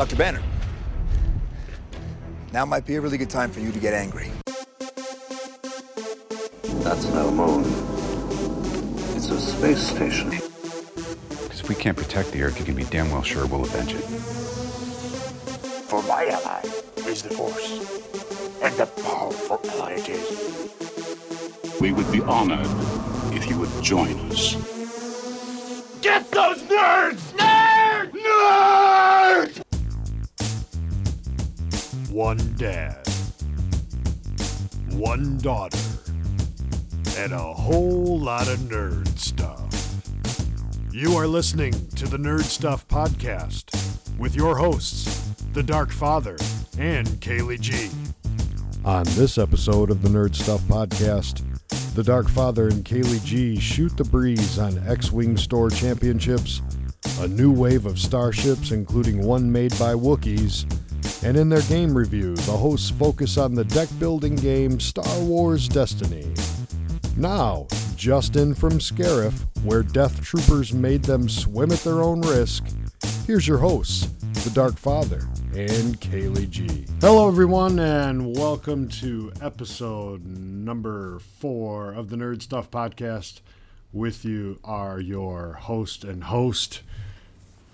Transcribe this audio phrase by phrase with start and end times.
[0.00, 0.16] Dr.
[0.16, 0.42] Banner.
[2.54, 4.30] Now might be a really good time for you to get angry.
[6.62, 7.64] That's no moon.
[9.14, 10.30] It's a space station.
[10.30, 13.92] Because if we can't protect the Earth, you can be damn well sure we'll avenge
[13.92, 14.00] it.
[15.90, 16.62] For my ally
[17.06, 17.68] is the Force.
[18.62, 21.78] And a powerful ally it is.
[21.78, 22.66] We would be honored
[23.34, 24.54] if you would join us.
[26.00, 27.29] Get those nerds!
[32.20, 32.98] One dad,
[34.90, 35.78] one daughter,
[37.16, 39.64] and a whole lot of nerd stuff.
[40.92, 43.74] You are listening to the Nerd Stuff Podcast
[44.18, 46.36] with your hosts, The Dark Father
[46.78, 47.88] and Kaleigh G.
[48.84, 51.42] On this episode of the Nerd Stuff Podcast,
[51.94, 56.60] the Dark Father and Kaleigh G shoot the breeze on X Wing Store Championships,
[57.20, 60.66] a new wave of starships, including one made by Wookiees,
[61.22, 65.68] and in their game review, the hosts focus on the deck building game Star Wars
[65.68, 66.32] Destiny.
[67.16, 72.64] Now, just in from Scarif, where Death Troopers made them swim at their own risk,
[73.26, 74.06] here's your hosts,
[74.44, 76.86] the Dark Father and Kaleigh G.
[77.00, 83.40] Hello, everyone, and welcome to episode number four of the Nerd Stuff Podcast.
[83.92, 86.82] With you are your host and host,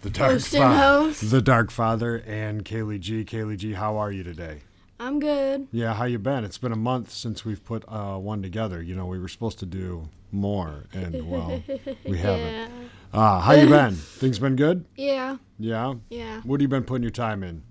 [0.02, 1.30] the Dark host.
[1.30, 3.24] the Dark Father, and Kaleigh G.
[3.24, 4.60] Kaleigh G, how are you today?
[4.98, 5.68] I'm good.
[5.72, 6.44] Yeah, how you been?
[6.44, 8.82] It's been a month since we've put uh, one together.
[8.82, 11.62] You know, we were supposed to do more, and well,
[12.04, 12.52] we haven't.
[12.52, 12.68] Yeah.
[13.12, 13.92] Uh, how you been?
[13.94, 14.84] Things been good?
[14.96, 15.36] Yeah.
[15.58, 15.94] Yeah.
[16.08, 16.40] Yeah.
[16.42, 17.62] What have you been putting your time in?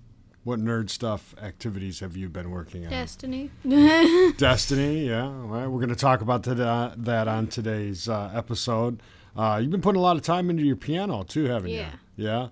[0.44, 2.92] What nerd stuff activities have you been working on?
[2.92, 3.50] Destiny.
[4.38, 5.24] Destiny, yeah.
[5.26, 9.02] All right, we're going to talk about that, that on today's uh, episode.
[9.36, 11.88] Uh, you've been putting a lot of time into your piano too, haven't Yeah.
[11.94, 12.00] you?
[12.16, 12.48] Yeah.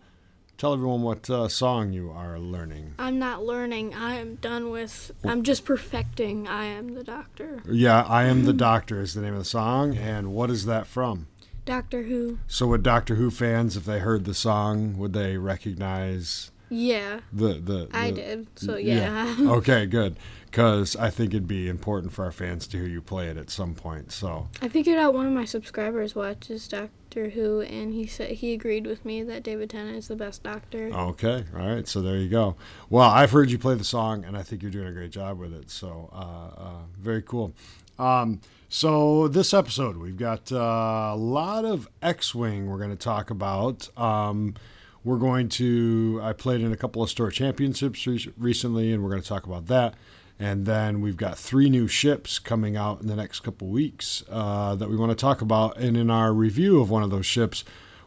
[0.57, 2.93] Tell everyone what uh, song you are learning.
[2.99, 3.95] I'm not learning.
[3.95, 5.11] I am done with.
[5.23, 6.47] I'm just perfecting.
[6.47, 7.63] I am the doctor.
[7.69, 10.85] Yeah, I am the Doctor is the name of the song, and what is that
[10.87, 11.27] from?
[11.65, 12.37] Doctor Who.
[12.47, 17.21] So, would Doctor Who fans, if they heard the song, would they recognize Yeah.
[17.33, 17.87] the the?
[17.91, 18.47] I the- did.
[18.59, 19.35] So yeah.
[19.41, 20.17] okay, good.
[20.45, 23.49] Because I think it'd be important for our fans to hear you play it at
[23.49, 24.11] some point.
[24.11, 28.53] So, I figured out one of my subscribers watches Doctor Who, and he said he
[28.53, 30.89] agreed with me that David Tennant is the best Doctor.
[30.93, 31.87] okay, all right.
[31.87, 32.55] So there you go.
[32.89, 35.39] Well, I've heard you play the song, and I think you're doing a great job
[35.39, 35.69] with it.
[35.69, 37.53] So, uh, uh, very cool.
[37.99, 43.29] Um, so this episode, we've got uh, a lot of X-wing we're going to talk
[43.29, 43.95] about.
[43.97, 44.55] Um,
[45.03, 46.19] we're going to.
[46.23, 49.45] I played in a couple of store championships re- recently, and we're going to talk
[49.45, 49.93] about that.
[50.39, 54.75] And then we've got three new ships coming out in the next couple weeks uh,
[54.75, 55.77] that we want to talk about.
[55.77, 57.63] And in our review of one of those ships,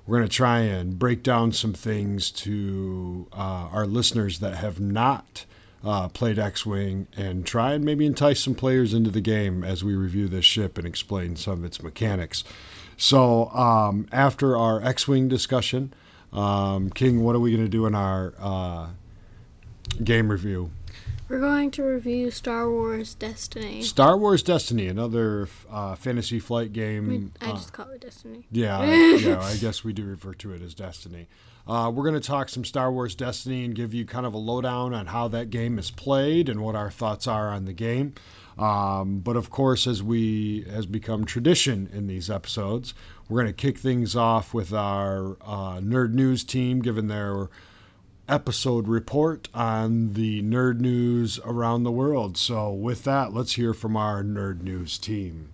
[0.07, 4.81] we're going to try and break down some things to uh, our listeners that have
[4.81, 5.45] not
[5.85, 9.85] uh, played X Wing and try and maybe entice some players into the game as
[9.85, 12.45] we review this ship and explain some of its mechanics.
[12.97, 15.93] So, um, after our X Wing discussion,
[16.33, 18.89] um, King, what are we going to do in our uh,
[20.03, 20.71] game review?
[21.29, 23.83] We're going to review Star Wars Destiny.
[23.83, 27.33] Star Wars Destiny, another uh, fantasy flight game.
[27.41, 28.47] I uh, just call it Destiny.
[28.53, 28.85] Yeah, I,
[29.21, 31.27] yeah, I guess we do refer to it as Destiny.
[31.67, 34.39] Uh, we're going to talk some Star Wars Destiny and give you kind of a
[34.39, 38.15] lowdown on how that game is played and what our thoughts are on the game.
[38.57, 42.95] Um, but of course, as we has become tradition in these episodes,
[43.29, 47.49] we're going to kick things off with our uh, nerd news team, given their
[48.29, 52.37] episode report on the nerd news around the world.
[52.37, 55.51] So, with that, let's hear from our nerd news team.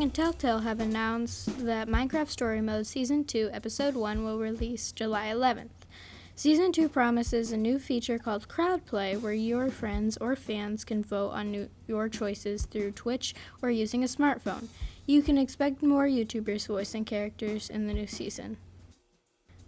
[0.00, 5.26] And Telltale have announced that Minecraft Story Mode Season 2, Episode 1 will release July
[5.26, 5.84] 11th.
[6.34, 11.32] Season 2 promises a new feature called Crowdplay, where your friends or fans can vote
[11.32, 14.68] on new, your choices through Twitch or using a smartphone.
[15.04, 18.56] You can expect more YouTubers voicing characters in the new season.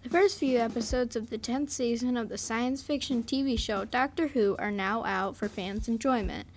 [0.03, 4.29] The first few episodes of the 10th season of the science fiction TV show Doctor
[4.29, 6.49] Who are now out for fans' enjoyment.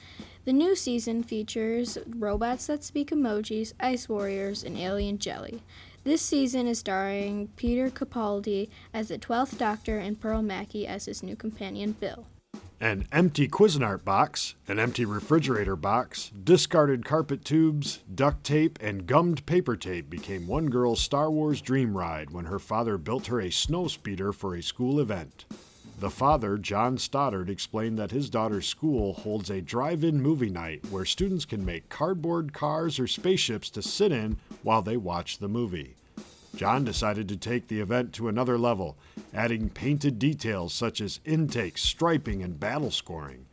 [0.45, 5.63] The new season features robots that speak emojis, ice warriors, and alien jelly.
[6.03, 11.23] This season is starring Peter Capaldi as the 12th Doctor and Pearl Mackie as his
[11.23, 12.27] new companion Bill.
[12.79, 19.47] An empty Cuisinart box, an empty refrigerator box, discarded carpet tubes, duct tape, and gummed
[19.47, 23.49] paper tape became one girl's Star Wars dream ride when her father built her a
[23.49, 25.45] snow speeder for a school event.
[25.97, 30.85] The father, John Stoddard, explained that his daughter's school holds a drive in movie night
[30.89, 35.47] where students can make cardboard cars or spaceships to sit in while they watch the
[35.47, 35.95] movie.
[36.55, 38.97] John decided to take the event to another level,
[39.33, 43.45] adding painted details such as intake, striping, and battle scoring.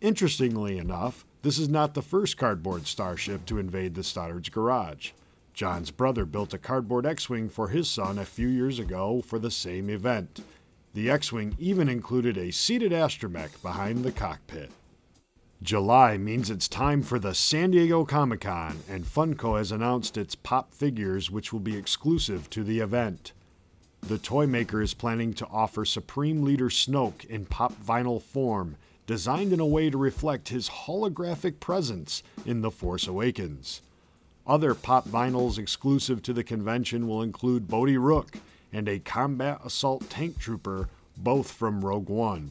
[0.00, 5.10] Interestingly enough, this is not the first cardboard starship to invade the Stoddard's garage.
[5.52, 9.38] John's brother built a cardboard X Wing for his son a few years ago for
[9.38, 10.40] the same event.
[10.94, 14.70] The X Wing even included a seated astromech behind the cockpit.
[15.60, 20.36] July means it's time for the San Diego Comic Con, and Funko has announced its
[20.36, 23.32] pop figures, which will be exclusive to the event.
[24.02, 29.52] The toy maker is planning to offer Supreme Leader Snoke in pop vinyl form, designed
[29.52, 33.82] in a way to reflect his holographic presence in The Force Awakens.
[34.46, 38.36] Other pop vinyls exclusive to the convention will include Bodhi Rook
[38.74, 42.50] and a combat assault tank trooper, both from Rogue One.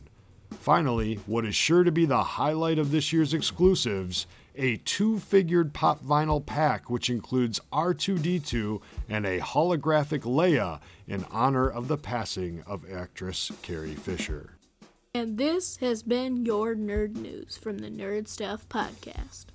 [0.59, 4.25] Finally, what is sure to be the highlight of this year's exclusives
[4.55, 11.69] a two figured pop vinyl pack, which includes R2D2 and a holographic Leia in honor
[11.69, 14.57] of the passing of actress Carrie Fisher.
[15.15, 19.45] And this has been your nerd news from the Nerd Stuff Podcast.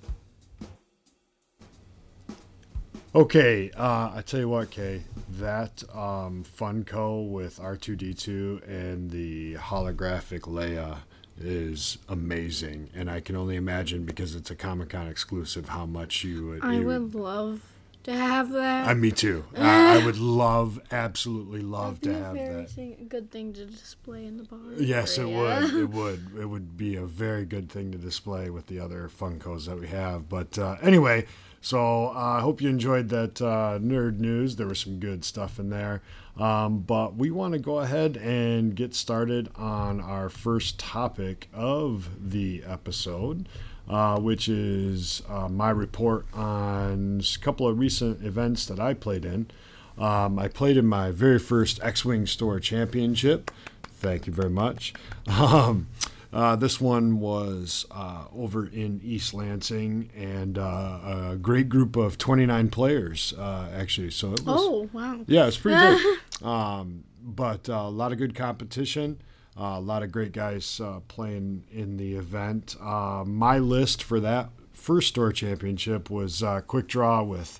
[3.15, 5.01] Okay, uh, I tell you what, Kay,
[5.39, 10.99] that um, Funko with R2D2 and the holographic Leia
[11.41, 16.23] is amazing, and I can only imagine because it's a Comic Con exclusive how much
[16.23, 16.63] you would.
[16.63, 17.61] I you- would love
[18.03, 18.87] to have that.
[18.87, 19.43] Uh, me too.
[19.57, 22.69] I, I would love, absolutely love to have be a very that.
[22.69, 24.59] thing- good thing to display in the bar.
[24.77, 25.35] Yes, it area.
[25.61, 25.73] would.
[25.73, 26.27] It would.
[26.41, 29.87] It would be a very good thing to display with the other Funkos that we
[29.87, 30.29] have.
[30.29, 31.25] But uh, anyway,
[31.61, 34.55] so uh, I hope you enjoyed that uh, nerd news.
[34.55, 36.01] There was some good stuff in there.
[36.37, 42.31] Um, but we want to go ahead and get started on our first topic of
[42.31, 43.47] the episode.
[43.89, 49.25] Uh, which is uh, my report on a couple of recent events that I played
[49.25, 49.49] in.
[49.97, 53.49] Um, I played in my very first X Wing Store Championship.
[53.81, 54.93] Thank you very much.
[55.27, 55.87] Um,
[56.31, 62.17] uh, this one was uh, over in East Lansing, and uh, a great group of
[62.17, 64.11] 29 players, uh, actually.
[64.11, 64.59] So it was.
[64.59, 65.21] Oh, wow.
[65.27, 66.19] Yeah, it's pretty good.
[66.45, 69.21] um, but uh, a lot of good competition.
[69.59, 72.75] Uh, a lot of great guys uh, playing in the event.
[72.81, 77.59] Uh, my list for that first store championship was uh, quick draw with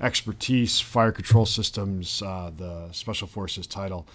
[0.00, 4.06] expertise, fire control systems, uh, the special forces title,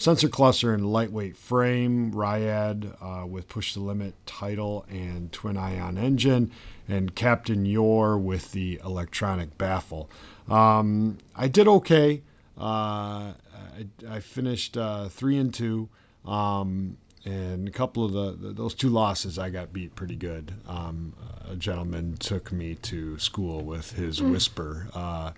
[0.00, 5.98] sensor cluster and lightweight frame, Ryad uh, with push the limit title and twin ion
[5.98, 6.50] engine,
[6.88, 10.08] and Captain Yorr with the electronic baffle.
[10.48, 12.22] Um, I did okay.
[12.58, 15.90] Uh, I, I finished uh, three and two.
[16.24, 20.54] Um, and a couple of the, the those two losses, I got beat pretty good.
[20.66, 21.12] Um,
[21.46, 24.88] a gentleman took me to school with his whisper.
[24.94, 25.32] Uh,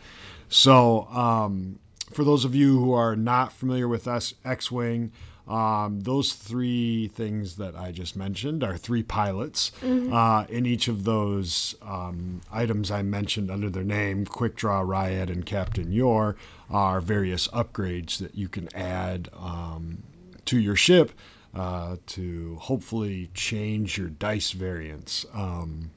[0.49, 1.81] so, um,
[2.15, 5.13] for those of you who are not familiar with us, X-wing,
[5.49, 9.73] um, those three things that I just mentioned are three pilots.
[10.13, 15.31] Uh, in each of those um, items I mentioned under their name, Quick Draw, Ryad,
[15.31, 16.37] and Captain Yorr,
[16.71, 20.05] are various upgrades that you can add um,
[20.45, 21.13] to your ship
[21.55, 25.27] uh, to hopefully change your dice variance.
[25.35, 25.91] Um,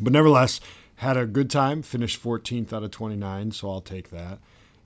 [0.00, 0.60] but nevertheless,
[0.96, 1.82] had a good time.
[1.82, 4.38] Finished 14th out of 29, so I'll take that.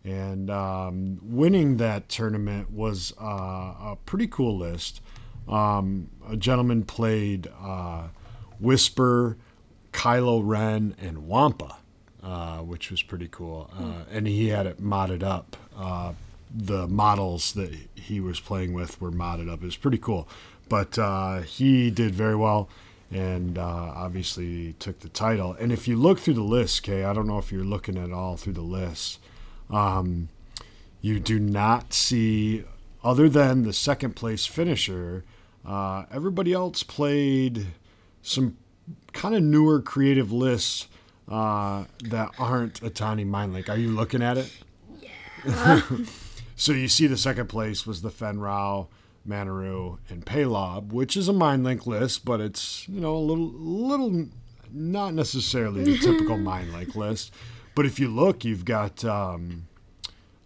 [0.04, 5.00] And um, winning that tournament was uh, a pretty cool list.
[5.48, 8.08] Um, a gentleman played uh,
[8.58, 9.36] Whisper,
[9.92, 11.76] Kylo Ren, and Wampa,
[12.22, 13.70] uh, which was pretty cool.
[13.78, 15.56] Uh, and he had it modded up.
[15.76, 16.14] Uh,
[16.54, 19.62] the models that he was playing with were modded up.
[19.62, 20.28] It was pretty cool.
[20.68, 22.68] But uh, he did very well
[23.10, 25.54] and uh, obviously took the title.
[25.60, 28.12] And if you look through the list, Kay, I don't know if you're looking at
[28.12, 29.18] all through the list,
[29.72, 30.28] um,
[31.00, 32.64] you do not see,
[33.02, 35.24] other than the second place finisher,
[35.66, 37.66] uh, everybody else played
[38.22, 38.56] some
[39.12, 40.88] kind of newer creative lists
[41.28, 43.68] uh, that aren't a tiny mind link.
[43.68, 44.52] Are you looking at it?
[45.00, 45.80] Yeah.
[46.56, 48.88] so you see the second place was the Fenrau,
[49.26, 53.50] Manaroo, and Palob, which is a mind link list, but it's you know a little
[53.52, 54.26] little
[54.72, 57.32] not necessarily the typical mind link list.
[57.74, 59.66] But if you look, you've got um,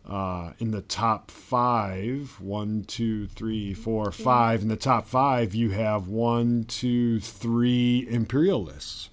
[0.09, 4.62] uh, in the top five, one, two, three, four, five.
[4.62, 9.11] In the top five, you have one, two, three imperialists.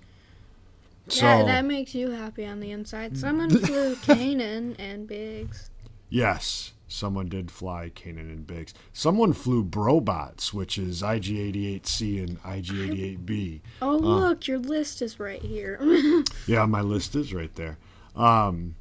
[1.08, 3.18] So yeah, that makes you happy on the inside.
[3.18, 5.70] Someone flew Kanan and Biggs.
[6.10, 8.74] yes, someone did fly Kanan and Biggs.
[8.94, 13.62] Someone flew Brobots, which is IG88C and IG88B.
[13.82, 15.80] Oh, look, your list is right here.
[16.48, 17.78] Yeah, my list is right there.
[18.16, 18.76] Um,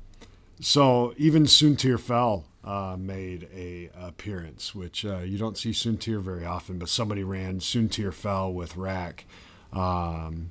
[0.60, 6.44] so even Sontir Fell uh, made a appearance, which uh, you don't see Sontir very
[6.44, 9.24] often, but somebody ran Sontir Fell with Rack.
[9.72, 10.50] Um,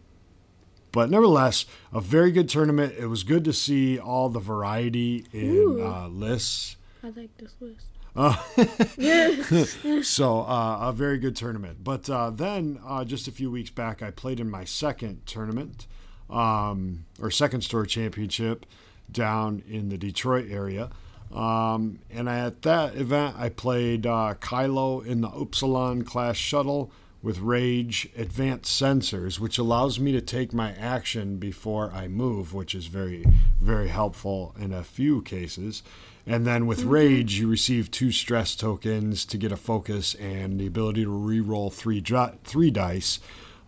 [0.92, 2.94] but nevertheless, a very good tournament.
[2.98, 6.76] It was good to see all the variety in uh, lists.
[7.04, 7.86] I like this list.
[10.04, 11.84] So uh, a very good tournament.
[11.84, 15.88] But uh, then uh, just a few weeks back, I played in my second tournament
[16.32, 18.66] um, or second store championship
[19.12, 20.90] down in the Detroit area.
[21.34, 26.92] Um, and at that event, I played uh, Kylo in the Upsilon class shuttle
[27.24, 32.74] with Rage Advanced Sensors, which allows me to take my action before I move, which
[32.74, 33.26] is very,
[33.62, 35.84] very helpful in a few cases.
[36.26, 40.68] And then with Rage, you receive two stress tokens to get a focus and the
[40.68, 43.20] ability to re-roll three dri- three dice.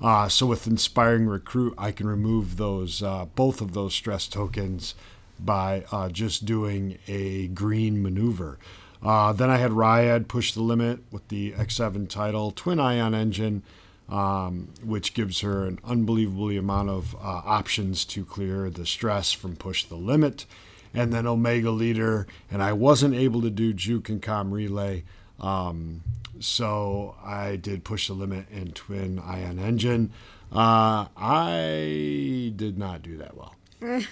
[0.03, 4.95] Uh, so with Inspiring Recruit, I can remove those uh, both of those stress tokens
[5.39, 8.59] by uh, just doing a green maneuver.
[9.01, 13.63] Uh, then I had Ryad push the limit with the X7 title, twin ion engine,
[14.09, 19.55] um, which gives her an unbelievably amount of uh, options to clear the stress from
[19.55, 20.45] push the limit.
[20.93, 25.03] And then Omega Leader, and I wasn't able to do Juke and Comm Relay.
[25.39, 26.01] Um,
[26.43, 30.11] so I did push the limit in twin ion engine.
[30.51, 33.55] Uh, I did not do that well.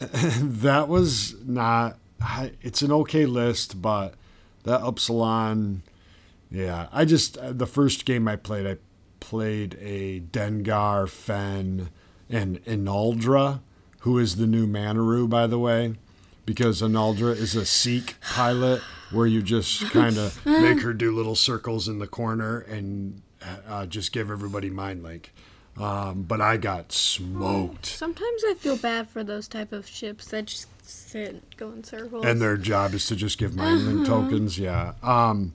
[0.00, 1.98] that was not.
[2.60, 4.14] It's an okay list, but
[4.64, 5.82] that Upsilon,
[6.50, 6.88] yeah.
[6.92, 8.76] I just the first game I played, I
[9.20, 11.90] played a Dengar, Fen,
[12.28, 13.60] and Inaldra,
[14.00, 15.94] who is the new Manaroo, by the way,
[16.44, 21.34] because Inaldra is a Sikh pilot where you just kind of make her do little
[21.36, 23.22] circles in the corner and
[23.68, 25.32] uh, just give everybody mind link.
[25.78, 27.86] Um, but I got smoked.
[27.86, 31.84] Sometimes I feel bad for those type of ships that just sit, and go in
[31.84, 32.24] circles.
[32.26, 34.58] and their job is to just give mind link tokens.
[34.58, 34.94] Yeah.
[35.02, 35.54] Um,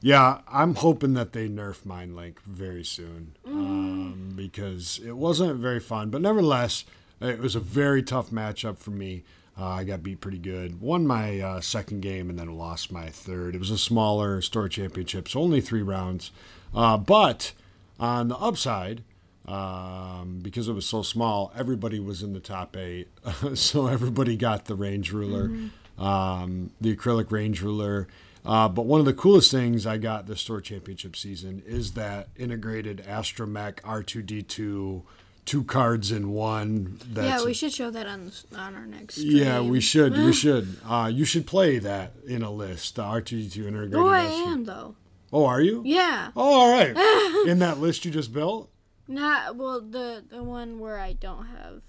[0.00, 5.80] yeah, I'm hoping that they nerf mind link very soon um, because it wasn't very
[5.80, 6.08] fun.
[6.08, 6.84] But nevertheless,
[7.20, 9.24] it was a very tough matchup for me.
[9.60, 10.80] Uh, I got beat pretty good.
[10.80, 13.54] Won my uh, second game and then lost my third.
[13.54, 16.30] It was a smaller store championship, so only three rounds.
[16.74, 17.52] Uh, but
[17.98, 19.02] on the upside,
[19.46, 23.08] um, because it was so small, everybody was in the top eight.
[23.54, 25.50] so everybody got the range ruler,
[25.98, 28.08] um, the acrylic range ruler.
[28.46, 32.28] Uh, but one of the coolest things I got this store championship season is that
[32.36, 35.02] integrated Astromech R2D2,
[35.44, 36.98] two cards in one.
[37.10, 39.16] That's yeah, we should show that on on our next.
[39.16, 39.36] Stream.
[39.36, 40.12] yeah, we should.
[40.14, 40.76] We should.
[40.86, 42.96] Uh, you should play that in a list.
[42.96, 43.94] The R2D2 integrated.
[43.96, 44.94] Oh, I Astro- am though.
[45.32, 45.82] Oh, are you?
[45.84, 46.88] Yeah, Oh, all right.
[47.48, 48.68] in that list you just built,
[49.06, 51.82] not well the the one where I don't have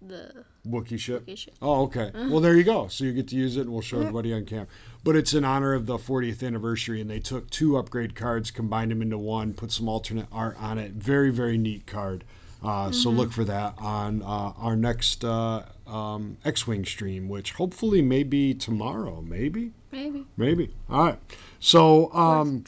[0.00, 1.26] the Wookiee ship.
[1.26, 1.54] Wookiee ship.
[1.60, 2.12] Oh, okay.
[2.14, 2.86] Well, there you go.
[2.86, 4.68] So you get to use it, and we'll show everybody on cam.
[5.02, 8.90] But it's in honor of the 40th anniversary, and they took two upgrade cards, combined
[8.92, 10.92] them into one, put some alternate art on it.
[10.92, 12.22] Very, very neat card.
[12.62, 18.02] Uh, So look for that on uh, our next uh, um, X-wing stream, which hopefully
[18.02, 19.22] may be tomorrow.
[19.22, 20.26] Maybe, maybe.
[20.36, 20.74] maybe.
[20.90, 21.18] All right.
[21.60, 22.12] So.
[22.12, 22.64] Um,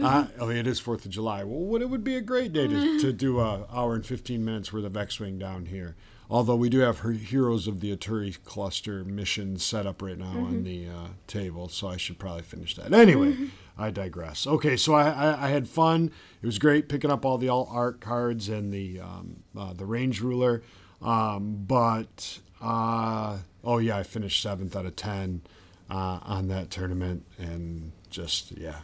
[0.00, 1.44] uh, oh, it is Fourth of July.
[1.44, 4.42] Well, what it would be a great day to, to do a hour and fifteen
[4.42, 5.96] minutes worth of X-wing down here.
[6.32, 10.24] Although we do have her Heroes of the Aturi cluster mission set up right now
[10.46, 12.90] on the uh, table, so I should probably finish that.
[12.90, 13.36] Anyway,
[13.76, 14.46] I digress.
[14.46, 16.10] Okay, so I, I, I had fun.
[16.40, 19.84] It was great picking up all the alt art cards and the um, uh, the
[19.84, 20.62] range ruler.
[21.02, 25.42] Um, but uh, oh yeah, I finished seventh out of ten
[25.90, 28.78] uh, on that tournament, and just yeah,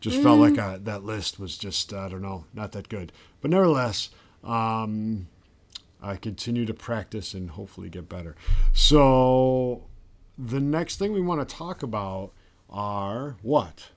[0.00, 3.12] just felt like I, that list was just I don't know, not that good.
[3.42, 4.08] But nevertheless,
[4.42, 5.26] um,
[6.04, 8.36] I continue to practice and hopefully get better.
[8.72, 9.84] So
[10.36, 12.32] the next thing we want to talk about
[12.68, 13.90] are what?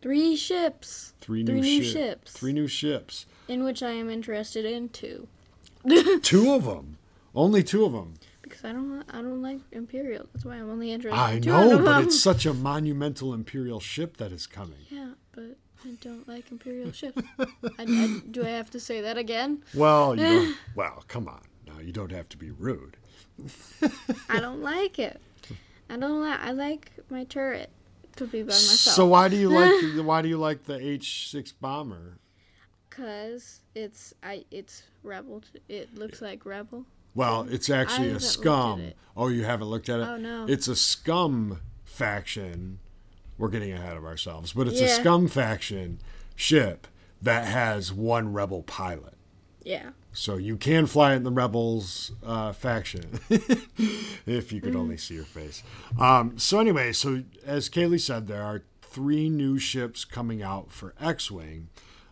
[0.00, 1.12] Three ships.
[1.20, 2.32] Three, Three new, new ship- ships.
[2.32, 3.26] Three new ships.
[3.48, 5.28] in which I am interested in two.
[6.22, 6.96] two of them.
[7.34, 8.14] Only two of them.
[8.42, 10.26] because I don't I don't like Imperial.
[10.32, 11.18] That's why I'm only interested.
[11.20, 14.86] I in two know, but it's such a monumental imperial ship that is coming.
[14.90, 17.22] yeah, but I don't like Imperial ships.
[17.38, 17.46] I,
[17.78, 19.62] I, do I have to say that again?
[19.74, 21.42] Well, you well, come on.
[21.66, 22.96] Now you don't have to be rude.
[24.28, 25.20] I don't like it.
[25.90, 26.40] I don't like.
[26.40, 27.70] I like my turret
[28.16, 28.96] to be by myself.
[28.96, 32.18] So why do you like the, why do you like the H six bomber?
[32.90, 35.42] Cause it's I it's rebel.
[35.52, 36.86] t- It looks like rebel.
[37.14, 38.92] Well, it's actually a haven't at scum.
[39.16, 40.02] Oh, you haven't looked at it?
[40.02, 40.44] Oh, no.
[40.48, 42.78] It's a scum faction.
[43.38, 45.98] We're getting ahead of ourselves, but it's a scum faction
[46.34, 46.86] ship
[47.20, 49.14] that has one rebel pilot.
[49.62, 49.90] Yeah.
[50.12, 53.20] So you can fly in the rebels uh, faction
[54.26, 54.78] if you could Mm.
[54.80, 55.62] only see your face.
[55.98, 60.94] Um, so anyway, so as Kaleigh said, there are three new ships coming out for
[61.00, 61.68] X-wing.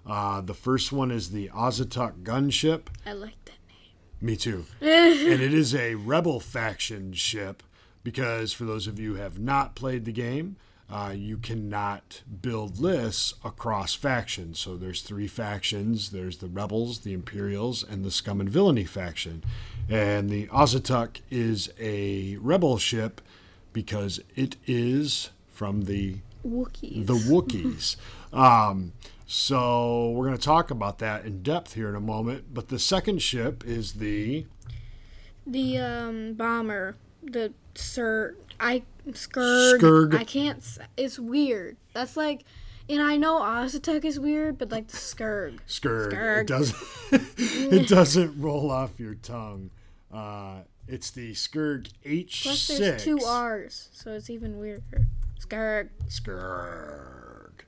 [0.07, 2.89] Uh, the first one is the Auzituck gunship.
[3.07, 3.93] I like that name.
[4.21, 4.67] Me too.
[4.83, 7.63] and it is a rebel faction ship
[8.03, 10.57] because for those of you who have not played the game,
[10.91, 14.59] uh, you cannot build lists across factions.
[14.59, 16.11] So there's three factions.
[16.11, 19.43] There's the rebels, the Imperials, and the Scum and Villainy faction.
[19.89, 23.21] And the Auzituck is a rebel ship
[23.73, 27.07] because it is from the Wookiees.
[27.07, 27.97] the Wookiees.
[28.33, 28.93] um,
[29.27, 32.53] so we're going to talk about that in depth here in a moment.
[32.53, 34.45] But the second ship is the
[35.47, 39.81] The um bomber, the sir, I scurrg.
[39.81, 40.15] Scurrg.
[40.15, 40.63] I can't.
[40.97, 41.77] It's weird.
[41.93, 42.45] That's like,
[42.89, 45.61] and I know Auzituck is weird, but like the scurrg.
[45.67, 46.13] Scurrg.
[46.13, 46.41] Scurrg.
[46.43, 46.79] It doesn't.
[47.39, 49.71] it doesn't roll off your tongue.
[50.13, 52.79] Uh, it's the Scurrg H Plus, six.
[52.79, 55.07] Plus, there's two R's, so it's even weirder.
[55.39, 55.91] Scurrg.
[56.09, 57.65] Scurrg.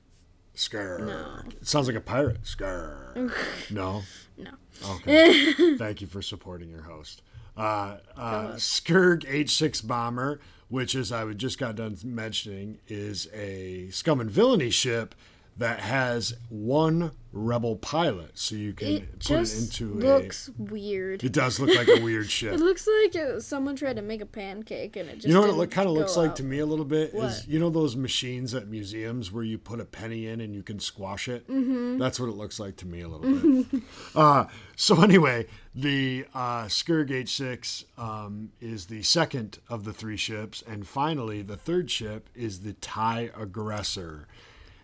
[0.55, 1.05] Scurrg.
[1.05, 1.41] No.
[1.61, 2.43] It sounds like a pirate.
[2.43, 3.31] Scurrg.
[3.71, 4.03] no.
[4.37, 4.51] No.
[4.91, 5.53] Okay.
[5.77, 7.21] Thank you for supporting your host.
[7.55, 10.39] Uh, uh, Scurrg H6 bomber,
[10.69, 15.15] which, as I just got done mentioning, is a scum and villainy ship
[15.57, 21.23] that has one rebel pilot, so you can put It put it into looks weird.
[21.23, 22.53] It does look like a weird ship.
[22.53, 25.41] It looks like uh, someone tried to make a pancake and it just You know
[25.41, 27.95] what it kind of looks like to me a little bit is you know those
[27.95, 31.47] machines at museums where you put a penny in and you can squash it.
[31.47, 31.97] Mm-hmm.
[31.97, 33.81] That's what it looks like to me a little bit.
[34.15, 34.45] uh,
[34.75, 40.87] so anyway, the uh, Scurrg H6 um, is the second of the three ships, and
[40.87, 44.27] finally the third ship is the Tie Aggressor.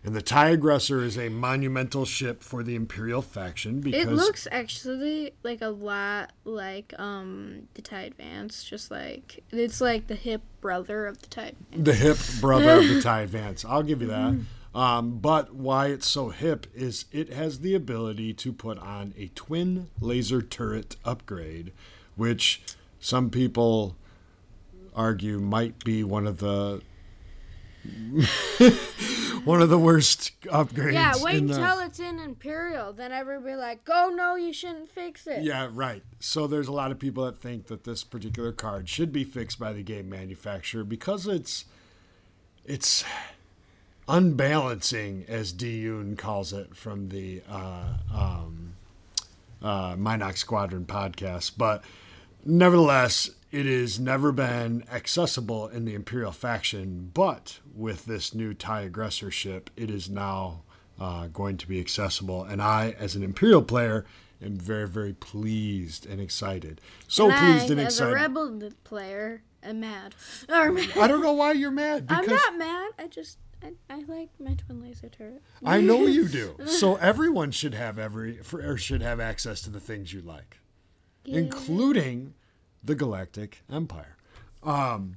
[0.04, 4.46] And the Tie Aggressor is a monumental ship for the Imperial faction because It looks
[4.52, 10.42] actually like a lot like um the TIE Advance, just like it's like the hip
[10.60, 11.84] brother of the TIE Advance.
[11.84, 13.64] the hip brother of the tie advance.
[13.64, 14.34] I'll give you that.
[14.74, 19.28] Um, but why it's so hip is it has the ability to put on a
[19.34, 21.72] twin laser turret upgrade,
[22.16, 22.60] which
[23.00, 23.96] some people
[24.94, 26.82] argue might be one of the
[29.44, 30.92] one of the worst upgrades.
[30.94, 34.90] Yeah, wait in the- until it's in Imperial, then everybody like, oh no, you shouldn't
[34.90, 35.42] fix it.
[35.42, 36.02] Yeah, right.
[36.18, 39.58] So there's a lot of people that think that this particular card should be fixed
[39.58, 41.66] by the game manufacturer because it's
[42.64, 43.04] it's
[44.08, 48.74] unbalancing, as Diyun calls it from the uh, um,
[49.62, 51.52] uh, Minox Squadron podcast.
[51.56, 51.84] But
[52.44, 57.12] nevertheless, it has never been accessible in the Imperial faction.
[57.14, 60.62] But with this new TIE aggressor ship, it is now
[61.00, 62.42] uh, going to be accessible.
[62.42, 64.04] And I, as an Imperial player,
[64.42, 66.80] am very, very pleased and excited.
[67.06, 68.14] So And pleased I, and as a excited.
[68.14, 70.16] rebel player, am mad.
[70.48, 70.98] Or mad.
[70.98, 72.06] I don't know why you're mad.
[72.08, 72.90] I'm not mad.
[72.98, 75.42] I just I, I like my twin laser turret.
[75.64, 76.56] I know you do.
[76.66, 80.58] So everyone should have every for, or should have access to the things you like,
[81.24, 82.34] including
[82.84, 84.16] the Galactic Empire.
[84.62, 85.16] Um,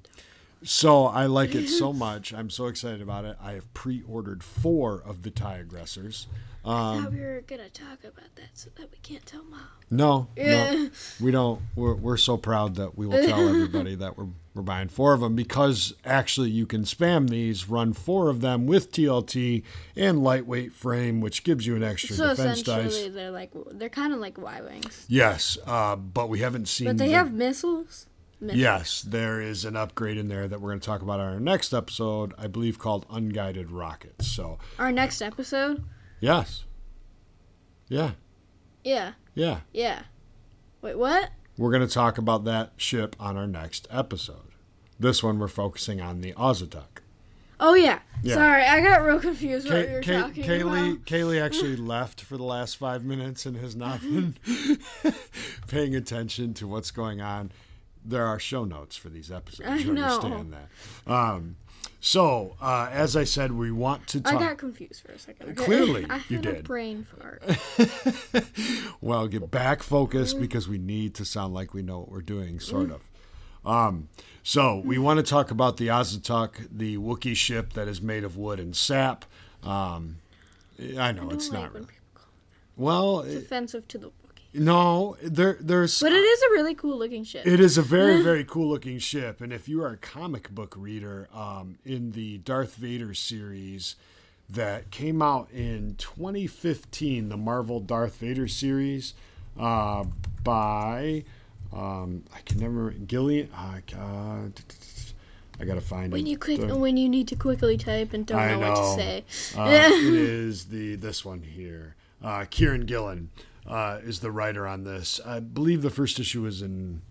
[0.63, 2.34] so I like it so much.
[2.34, 3.38] I'm so excited about it.
[3.41, 6.27] I have pre-ordered four of the TIE aggressors.
[6.65, 9.62] I Um, thought we were gonna talk about that so that we can't tell mom.
[9.89, 10.89] No, no,
[11.21, 11.62] we don't.
[11.75, 15.21] We're, we're so proud that we will tell everybody that we're, we're buying four of
[15.21, 19.63] them because actually you can spam these, run four of them with TLT
[19.95, 23.13] and lightweight frame, which gives you an extra So defense essentially, dice.
[23.13, 26.87] they're like they're kind of like Y wings, Yes, uh, but we haven't seen.
[26.87, 28.07] but they the- have missiles.
[28.39, 28.59] Missiles.
[28.61, 31.39] Yes, there is an upgrade in there that we're going to talk about on our
[31.39, 34.27] next episode, I believe called Unguided Rockets.
[34.27, 35.83] So, Our next episode.
[36.19, 36.63] yes.
[37.89, 38.11] Yeah,
[38.83, 39.13] Yeah.
[39.33, 39.61] yeah.
[39.73, 40.03] Yeah.
[40.81, 41.31] Wait, what?
[41.57, 44.46] We're going to talk about that ship on our next episode.
[44.99, 47.01] This one, we're focusing on the Auzituck.
[47.60, 47.99] Oh yeah.
[48.21, 48.36] Yeah.
[48.36, 51.05] Sorry, I got real confused what you were Kay- talking Kaleigh, about.
[51.05, 54.36] Kaleigh actually left for the last five minutes and has not been
[55.67, 57.51] paying attention to what's going on.
[58.05, 59.67] There are show notes for these episodes.
[59.69, 60.03] I you know.
[60.03, 61.12] understand that.
[61.12, 61.55] Um,
[61.99, 64.36] so, uh, as I said, we want to talk.
[64.36, 65.49] I got confused for a second.
[65.49, 65.65] okay?
[65.65, 66.63] Clearly, I you had a did.
[66.63, 67.41] brain fart.
[69.01, 72.60] well, get back focused because we need to sound like we know what we're doing,
[72.60, 73.01] sort of.
[73.65, 74.07] Um,
[74.47, 78.38] So we want to talk about the Auzituck, the Wookiee ship that is made of
[78.38, 79.25] wood and sap.
[79.62, 80.19] Um,
[80.97, 81.73] I know I it's like not.
[81.73, 82.25] call
[82.77, 84.62] Well, it it- offensive to the Wookiee.
[84.62, 87.45] no, there there's But it is a really cool looking ship.
[87.45, 89.41] It is a very, very cool looking ship.
[89.41, 93.97] And if you are a comic book reader, um, in the Darth Vader series
[94.49, 99.13] that came out in 2015, the Marvel Darth Vader series
[99.60, 100.05] uh,
[100.41, 101.25] by,
[101.73, 104.39] um, I can never, Gillian, uh, uh,
[105.60, 106.30] I gotta find when it.
[106.30, 109.01] you quick, The- when you need to quickly type and don't I know, what to
[109.01, 109.23] say.
[109.58, 111.95] uh, it is the this one here.
[112.23, 113.30] Uh, Kieran Gillen
[113.65, 115.19] uh, is the writer on this.
[115.25, 117.01] I believe the first issue was in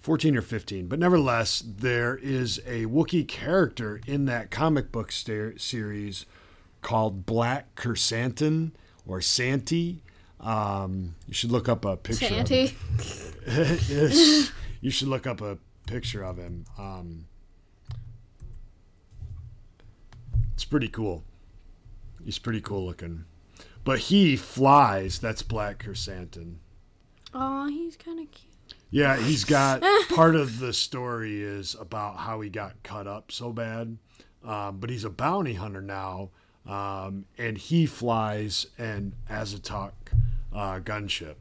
[0.00, 6.26] 14 or 15, but nevertheless, there is a Wookiee character in that comic book series
[6.82, 8.72] called Black Krrsantan
[9.06, 10.02] or Santi.
[10.44, 12.26] Um, you should look up a picture.
[12.26, 12.68] Of him.
[14.84, 16.66] You should look up a picture of him.
[16.78, 17.24] Um,
[20.52, 21.24] it's pretty cool.
[22.22, 23.24] He's pretty cool looking.
[23.82, 25.18] But he flies.
[25.18, 26.56] That's Black Krrsantan.
[27.32, 28.52] Oh, he's kind of cute.
[28.90, 29.82] Yeah, he's got
[30.14, 33.96] part of the story is about how he got cut up so bad.
[34.44, 36.28] Um, but he's a bounty hunter now.
[36.66, 39.92] Um, and he flies an Auzituck
[40.54, 41.34] uh, gunship.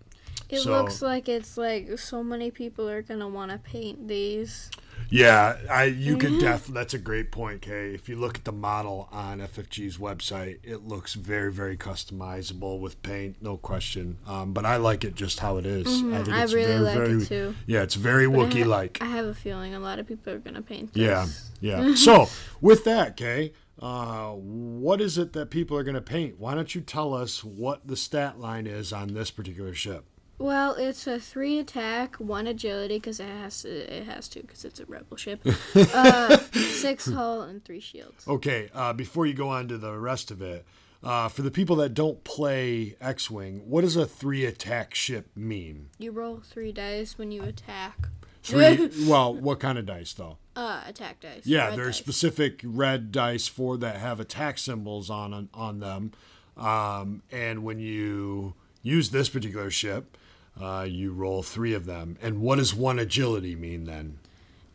[0.50, 4.70] It So- looks like it's like so many people are gonna want to paint these.
[5.10, 7.94] Yeah, I you could def that's a great point, Kay.
[7.94, 13.02] If you look at the model on FFG's website, it looks very, very customizable with
[13.04, 14.18] paint, no question.
[14.28, 15.88] Um, but I like it just how it is.
[15.88, 17.56] I, think I it's really very, like it very, too.
[17.68, 18.98] Yeah, it's very I ha- Wookiee like.
[19.02, 21.02] I have a feeling a lot of people are gonna paint this.
[21.02, 21.28] Yeah,
[21.60, 21.96] yeah.
[21.96, 22.30] so
[22.62, 26.40] with that, Kay, uh, what is it that people are going to paint?
[26.40, 30.06] Why don't you tell us what the stat line is on this particular ship?
[30.40, 33.70] Well, it's a three attack, one agility because it has to.
[33.70, 35.46] It has to because it's a rebel ship.
[35.76, 38.28] uh, six hull and three shields.
[38.28, 40.66] Okay, uh, before you go on to the rest of it,
[41.04, 45.30] uh, for the people that don't play X Wing, what does a three attack ship
[45.36, 45.90] mean?
[46.00, 48.10] You roll three dice when you attack.
[48.44, 50.38] Three, well, what kind of dice though?
[50.56, 51.46] Uh, attack dice.
[51.46, 51.98] Yeah, red there's dice.
[51.98, 56.12] specific red dice for that have attack symbols on on them,
[56.58, 60.18] um, and when you use this particular ship,
[60.62, 62.18] uh, you roll three of them.
[62.22, 64.20] And what does one agility mean then?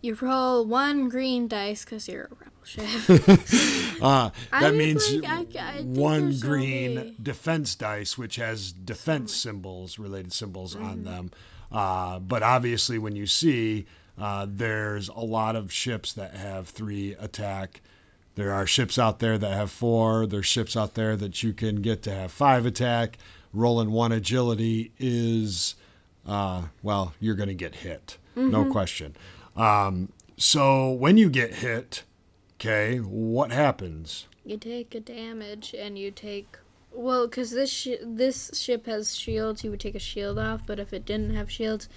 [0.01, 3.39] You roll one green dice because you're a rebel ship.
[4.01, 9.99] Uh, that means like, I- I one green only- defense dice, which has defense symbols,
[9.99, 10.85] related symbols Mm-hmm.
[10.85, 11.31] on them.
[11.71, 13.87] Uh, but obviously, when you see,
[14.19, 17.81] uh, there's a lot of ships that have three attack.
[18.35, 20.27] There are ships out there that have four.
[20.27, 23.19] There's ships out there that you can get to have five attack.
[23.53, 25.75] Rolling one agility is,
[26.27, 28.71] uh, well, you're going to get hit, no Mm-hmm.
[28.73, 29.17] question.
[29.57, 32.05] Um, so when you get hit,
[32.57, 34.27] okay, what happens?
[34.45, 36.57] you take a damage and you take.
[36.99, 40.63] Well, because this shi this ship has shields, you would take a shield off.
[40.67, 41.89] But if it didn't have shields,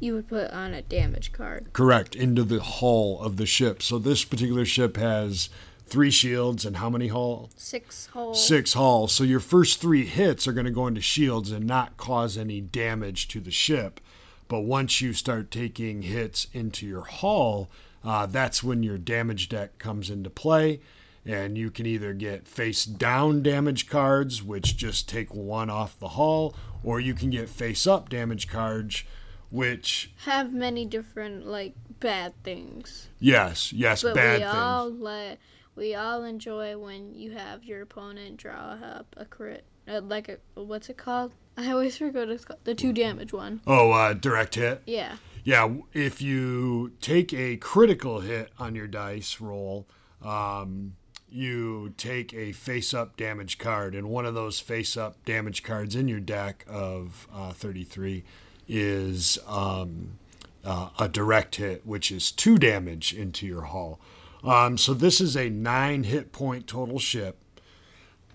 [0.00, 1.74] you would put on a damage card.
[1.74, 3.82] Correct, into the hull of the ship.
[3.82, 5.50] So this particular ship has
[5.84, 7.50] three shields and how many hull?
[7.54, 8.32] Six hull.
[8.32, 9.12] Six hulls.
[9.12, 12.62] So your first three hits are going to go into shields and not cause any
[12.62, 14.00] damage to the ship.
[14.48, 17.68] But once you start taking hits into your hull,
[18.02, 20.80] uh, that's when your damage deck comes into play.
[21.26, 26.10] And you can either get face down damage cards, which just take one off the
[26.10, 29.02] hull, or you can get face up damage cards,
[29.50, 33.08] which, Have many different like bad things.
[33.18, 34.54] yes, yes, But bad we things.
[34.54, 35.38] all let
[35.74, 40.38] we all enjoy when you have your opponent draw up a crit, uh, like a
[40.60, 41.32] what's it called?
[41.56, 42.60] I always forget what it's called.
[42.64, 43.60] The two damage one.
[43.66, 44.82] Oh, uh, direct hit.
[44.86, 45.16] Yeah.
[45.44, 49.86] Yeah, if you take a critical hit on your dice roll,
[50.22, 50.96] um,
[51.36, 55.94] you take a face up damage card, and one of those face up damage cards
[55.94, 58.24] in your deck of uh, 33
[58.66, 60.18] is um,
[60.64, 64.00] uh, a direct hit, which is two damage into your hull.
[64.42, 67.36] Um, so this is a nine hit point total ship.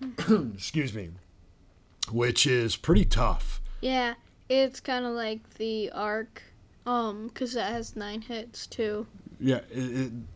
[0.18, 1.10] Excuse me,
[2.10, 3.60] which is pretty tough.
[3.80, 4.14] Yeah,
[4.48, 6.42] it's kind of like the arc,
[6.86, 9.06] um, because that has nine hits too.
[9.42, 9.60] Yeah,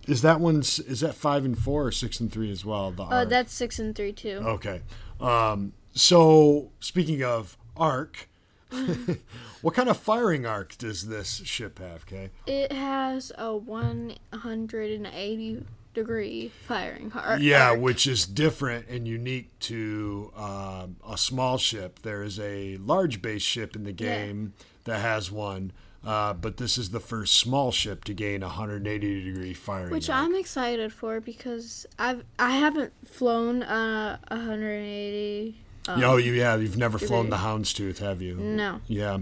[0.06, 0.56] is that one?
[0.60, 2.90] Is that five and four or six and three as well?
[2.90, 3.28] The Oh, arc?
[3.28, 4.42] that's six and three too.
[4.44, 4.82] okay.
[5.20, 8.28] Um, so speaking of arc,
[9.62, 12.04] what kind of firing arc does this ship have?
[12.06, 12.30] Kay?
[12.46, 15.64] It has a 180
[15.94, 17.40] degree firing arc.
[17.40, 22.00] Yeah, which is different and unique to um, a small ship.
[22.02, 24.52] There is a large base ship in the game
[24.84, 25.72] that has one,
[26.06, 29.90] Uh, but this is the first small ship to gain 180 degree firing.
[29.90, 30.22] Which arc.
[30.22, 35.56] I'm excited for because I've I haven't flown uh 180.
[35.88, 38.36] Um, oh, you yeah, you've never flown the Houndstooth, have you?
[38.36, 38.80] No.
[38.86, 39.18] Yeah.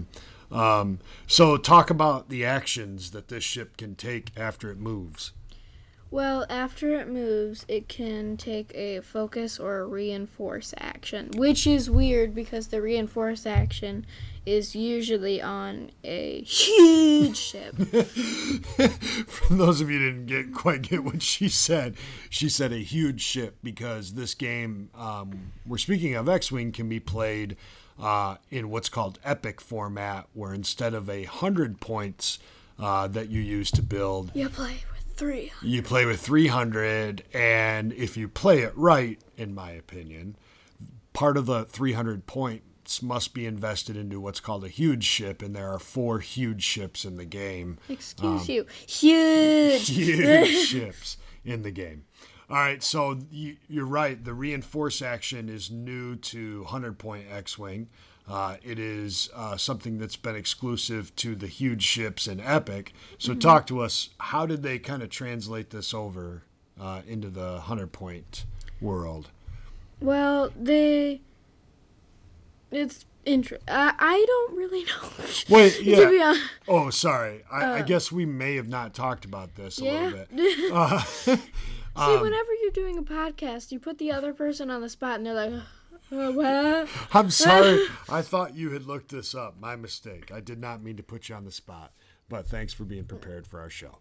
[0.51, 5.31] Um, so talk about the actions that this ship can take after it moves.
[6.15, 11.89] Well, after it moves, it can take a focus or a reinforce action, which is
[11.89, 14.05] weird because the reinforce action
[14.45, 17.75] is usually on a huge ship.
[19.27, 21.95] For those of you who didn't get quite get what she said,
[22.29, 27.01] she said a huge ship because this game, um, we're speaking of X-wing, can be
[27.01, 27.57] played
[28.01, 32.39] uh, in what's called epic format, where instead of a hundred points
[32.79, 34.77] uh, that you use to build, you play
[35.15, 35.51] three.
[35.61, 40.35] you play with 300 and if you play it right in my opinion
[41.15, 45.55] part of the 300 points must be invested into what's called a huge ship and
[45.55, 47.79] there are four huge ships in the game.
[47.89, 49.87] Excuse um, you, huge.
[49.87, 52.03] huge ships in the game.
[52.49, 54.23] All right so you're right.
[54.23, 57.87] The reinforce action is new to 100 point x-wing
[58.27, 62.93] uh, it is uh, something that's been exclusive to the huge ships in Epic.
[63.17, 64.09] So, talk to us.
[64.19, 66.43] How did they kind of translate this over
[66.79, 68.45] uh, into the hundred point
[68.81, 69.29] world?
[70.01, 71.21] Well, they.
[72.71, 73.57] It's inter.
[73.67, 75.09] I, I don't really know.
[75.49, 76.35] Wait, yeah.
[76.67, 77.43] Oh, sorry.
[77.51, 79.91] I, I guess we may have not talked about this a Yeah.
[79.91, 80.73] little bit.
[81.97, 85.15] Uh, See, whenever you're doing a podcast, you put the other person on the spot,
[85.15, 85.61] and they're like, uh?
[86.11, 87.85] I'm sorry.
[88.09, 89.59] I thought you had looked this up.
[89.59, 90.31] My mistake.
[90.33, 91.91] I did not mean to put you on the spot.
[92.27, 93.99] But thanks for being prepared for our show.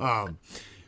[0.00, 0.38] Um,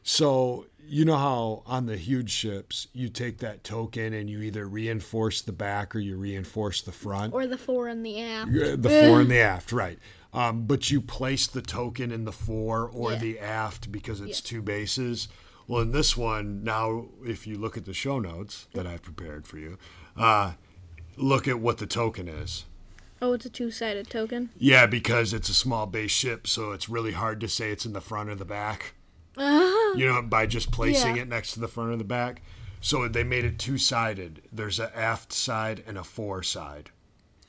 [0.02, 4.66] so you know how on the huge ships you take that token and you either
[4.66, 7.34] reinforce the back or you reinforce the front.
[7.34, 8.50] Or the four and the aft.
[8.52, 9.96] The fore and the aft, right?
[10.32, 13.18] Um, but you place the token in the fore or Yeah.
[13.18, 14.48] the aft because it's Yeah.
[14.48, 15.28] two bases.
[15.68, 19.46] Well, in this one, now if you look at the show notes that I've prepared
[19.46, 19.78] for you,
[20.16, 20.52] uh,
[21.16, 22.64] look at what the token is.
[23.20, 24.50] Oh, it's a two-sided token.
[24.58, 27.92] Yeah, because it's a small base ship, so it's really hard to say it's in
[27.92, 28.94] the front or the back.
[29.36, 29.96] Uh-huh.
[29.96, 31.22] You know, by just placing Yeah.
[31.22, 32.42] it next to the front or the back.
[32.80, 34.42] So they made it two sided.
[34.52, 36.90] There's a aft side and a fore side.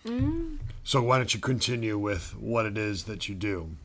[0.05, 0.59] Mm.
[0.83, 3.75] So why don't you continue with what it is that you do?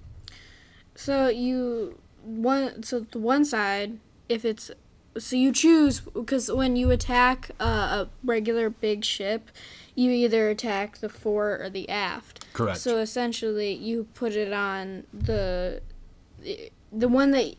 [0.94, 2.82] So you one.
[2.82, 4.70] So the one side, if it's
[5.18, 9.50] so you choose because when you attack uh, a regular big ship,
[9.94, 12.46] you either attack the fore or the aft.
[12.52, 12.78] Correct.
[12.78, 15.82] So essentially, you put it on the
[16.92, 17.56] the one that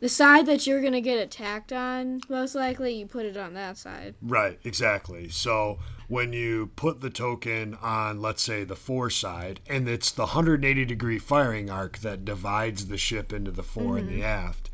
[0.00, 2.20] the side that you're gonna get attacked on.
[2.28, 4.14] Most likely, you put it on that side.
[4.22, 5.28] Right, exactly.
[5.28, 10.22] So when you put the token on, let's say, the fore side, and it's the
[10.22, 14.69] 180 degree firing arc that divides the ship into the fore and the aft.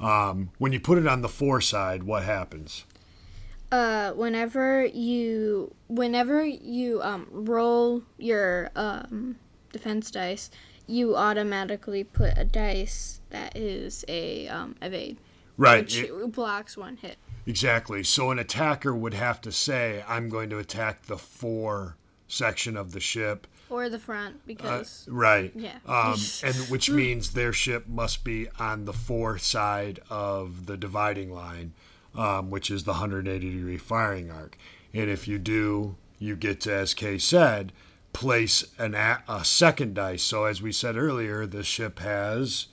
[0.00, 2.84] Um, when you put it on the four side, what happens?
[3.70, 9.36] uh whenever you whenever you um roll your um
[9.74, 10.50] defense dice
[10.86, 15.18] you automatically put a dice that is a um evade
[15.58, 15.80] Right.
[15.84, 18.02] which it- blocks one hit exactly.
[18.04, 22.92] So an attacker would have to say, I'm going to attack the four section of
[22.92, 23.46] the ship.
[23.70, 25.52] Or the front Uh, because right.
[25.54, 25.78] Yeah.
[25.86, 31.32] Um, and which means their ship must be on the fore side of the dividing
[31.32, 31.72] line,
[32.14, 34.56] um, which is the 180 degree firing arc.
[34.94, 37.72] And if you do, you get to, as Kay said,
[38.12, 40.22] place an a, a second dice.
[40.22, 42.66] So as we said earlier, the ship has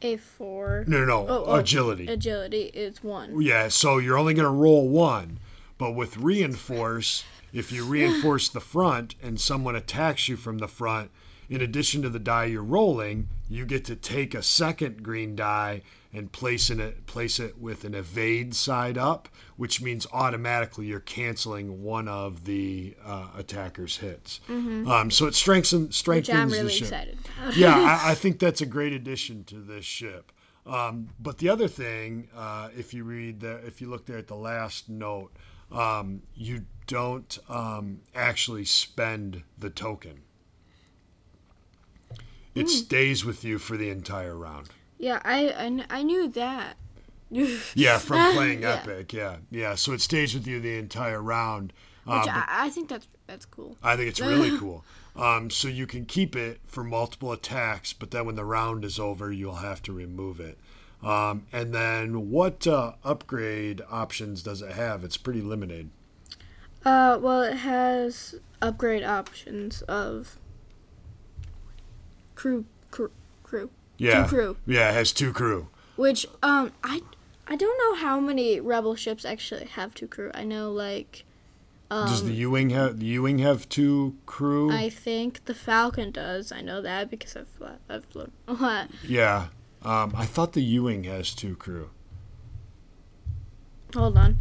[0.00, 2.06] a four no, no, no Oh, oh, agility.
[2.08, 5.38] agility is one Yeah, so you're only going to roll one.
[5.78, 11.10] But with reinforce, if you reinforce the front and someone attacks you from the front,
[11.48, 15.82] in addition to the die you're rolling, you get to take a second green die
[16.14, 21.00] and place in it place it with an evade side up, which means automatically you're
[21.00, 24.40] canceling one of the uh, attacker's hits.
[24.48, 28.14] Um, so it strengthens which strengthens i'm the really ship excited about yeah, I, I
[28.14, 30.32] think that's a great addition to this ship.
[30.64, 34.28] Um, but the other thing, uh, if you read the, if you look there at
[34.28, 35.32] the last note,
[35.72, 40.22] um, you don't um, actually spend the token.
[42.54, 44.68] It stays with you for the entire round.
[44.98, 46.76] yeah I, I I knew that
[47.74, 48.74] Yeah, from playing Yeah.
[48.82, 49.12] Epic.
[49.12, 49.74] Yeah, yeah.
[49.74, 51.72] So it stays with you the entire round.
[52.06, 54.84] Uh, which I, I think that's that's cool I think it's really cool.
[55.16, 58.98] Um, so you can keep it for multiple attacks, but then when the round is
[58.98, 60.58] over, you'll have to remove it.
[61.02, 65.02] Um, and then what uh, upgrade options does it have?
[65.04, 65.90] It's pretty limited.
[66.84, 70.38] Uh, well, it has upgrade options of
[72.34, 73.10] crew, crew
[73.42, 73.70] crew.
[73.98, 74.22] Yeah.
[74.24, 74.56] Two crew.
[74.66, 75.68] Yeah, it has two crew.
[75.96, 77.00] Which um I
[77.46, 80.30] I don't know how many rebel ships actually have two crew.
[80.34, 81.24] I know like
[81.90, 84.70] Does the U-wing have the U-wing have two crew?
[84.70, 86.50] Um, I think the Falcon does.
[86.50, 88.88] I know that because I've I've flown a lot.
[89.06, 89.48] yeah.
[89.82, 91.90] Um, I thought the U-wing has two crew.
[93.94, 94.38] Hold on.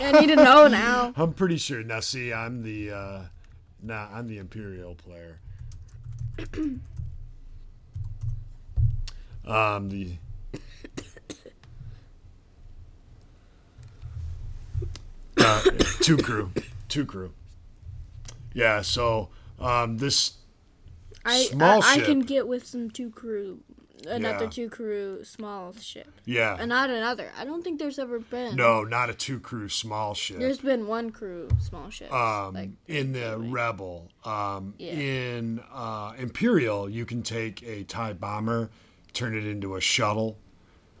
[0.00, 1.12] I need to know now.
[1.16, 1.82] I'm pretty sure.
[1.82, 3.22] Now, see, I'm the uh,
[3.82, 5.40] nah, I'm the Imperial player.
[9.46, 10.12] um, the
[15.38, 15.62] uh,
[16.00, 16.50] two crew,
[16.88, 17.32] two crew.
[18.54, 18.80] Yeah.
[18.82, 20.34] So um, this
[21.24, 22.06] I Small I, I ship.
[22.06, 23.60] can get with some two crew,
[24.06, 24.50] another Yeah.
[24.50, 26.56] two crew small ship, yeah.
[26.58, 27.30] and not another.
[27.36, 28.56] I don't think there's ever been.
[28.56, 30.38] no, not a two crew small ship.
[30.38, 32.12] There's been one crew small ship.
[32.12, 34.08] um, like, in the Rebel.
[34.24, 34.92] Um, Yeah.
[34.92, 38.70] In uh, Imperial, you can take a TIE bomber,
[39.12, 40.38] turn it into a shuttle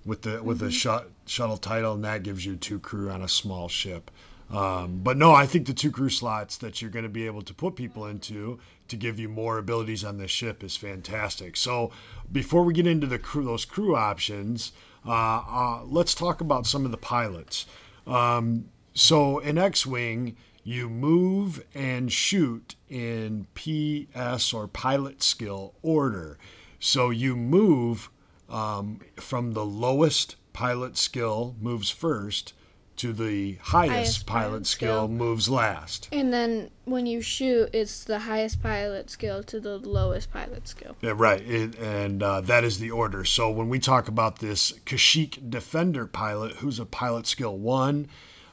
[0.04, 0.66] with the with Mm-hmm.
[0.68, 4.10] a shut, shuttle title, and that gives you two crew on a small ship.
[4.50, 7.42] Um, but no, I think the two crew slots that you're going to be able
[7.42, 8.58] to put people into
[8.90, 11.56] to give you more abilities on this ship is fantastic.
[11.56, 11.90] So
[12.30, 14.72] before we get into the crew, those crew options,
[15.06, 17.66] uh, uh, let's talk about some of the pilots.
[18.06, 26.38] Um, so in X-wing, you move and shoot in PS or pilot skill order.
[26.78, 28.10] So you move
[28.48, 32.52] um, from the lowest pilot skill moves first
[33.00, 35.08] to the highest, Highest pilot, pilot skill skill.
[35.08, 36.08] moves last.
[36.12, 40.96] and then when you shoot, it's the highest pilot skill to the lowest pilot skill.
[41.00, 43.24] Yeah, right, it, and uh, that is the order.
[43.24, 48.08] So when we talk about this Kashyyyk Defender pilot, who's a pilot skill one,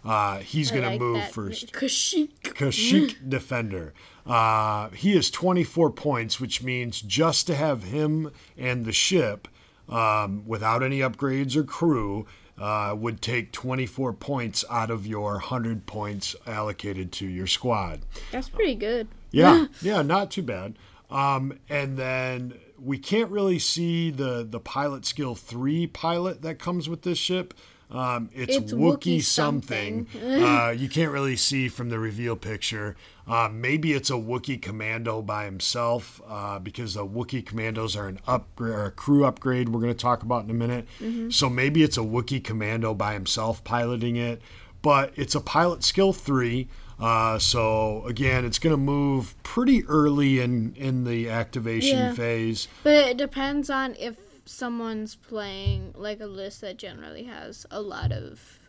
[0.06, 1.32] uh, he's going to move that.
[1.34, 1.74] first.
[1.74, 2.40] Kashyyyk.
[2.44, 3.94] Kashyyyk Defender.
[4.26, 9.48] Uh, he is 24 points, which means just to have him and the ship
[9.90, 12.26] um, without any upgrades or crew
[12.58, 18.02] uh, would take 24 points out of your 100 points allocated to your squad.
[18.32, 19.08] That's pretty good.
[19.32, 20.78] Yeah, yeah, not too bad.
[21.10, 26.90] Um, and then we can't really see the the pilot skill three pilot that comes
[26.90, 27.54] with this ship.
[27.90, 30.08] Um, it's, It's Wookiee Wookiee something.
[30.12, 30.44] something.
[30.44, 32.96] uh, you can't really see from the reveal picture.
[33.26, 38.20] Uh, maybe it's a Wookie commando by himself uh, because the Wookie commandos are an
[38.28, 39.70] upgrade or a crew upgrade.
[39.70, 40.88] We're going to talk about in a minute.
[41.32, 44.42] So maybe it's a Wookie commando by himself piloting it,
[44.82, 46.68] but it's a pilot skill three.
[47.00, 52.14] Uh, so again, it's going to move pretty early in in the activation Yeah.
[52.14, 52.68] phase.
[52.84, 54.16] But it depends on if
[54.48, 58.60] someone's playing like a list that generally has a lot of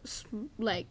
[0.59, 0.87] like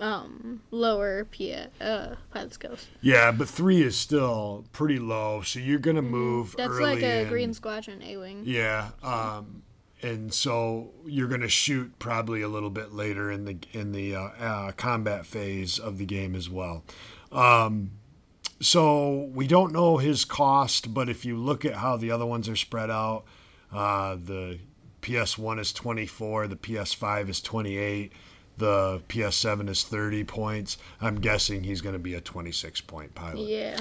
[0.00, 2.88] um lower P- uh pilot skills.
[3.00, 6.56] Yeah, but three is still pretty low, so you're going to move Mm-hmm.
[6.58, 8.42] That's like a in- Green Squadron A wing.
[8.44, 9.62] Yeah, um,
[10.02, 14.20] and so you're to shoot probably a little bit later in the in the uh,
[14.20, 16.82] uh, combat phase of the game as well.
[17.30, 17.92] Um,
[18.60, 22.48] so we don't know his cost, but if you look at how the other ones
[22.48, 23.24] are spread out,
[23.74, 24.58] uh, the
[25.02, 28.12] PS1 is 24, the PS5 is 28,
[28.56, 30.78] the PS7 is 30 points.
[31.00, 33.48] I'm guessing he's going to be a 26 point pilot.
[33.48, 33.80] Yeah.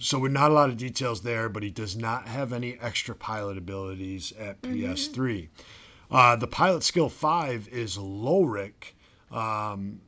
[0.00, 3.16] So we're not a lot of details there, but he does not have any extra
[3.16, 5.48] pilot abilities at PS3.
[6.10, 8.92] Uh, the pilot skill five is Lowhhrick,
[9.32, 10.00] um,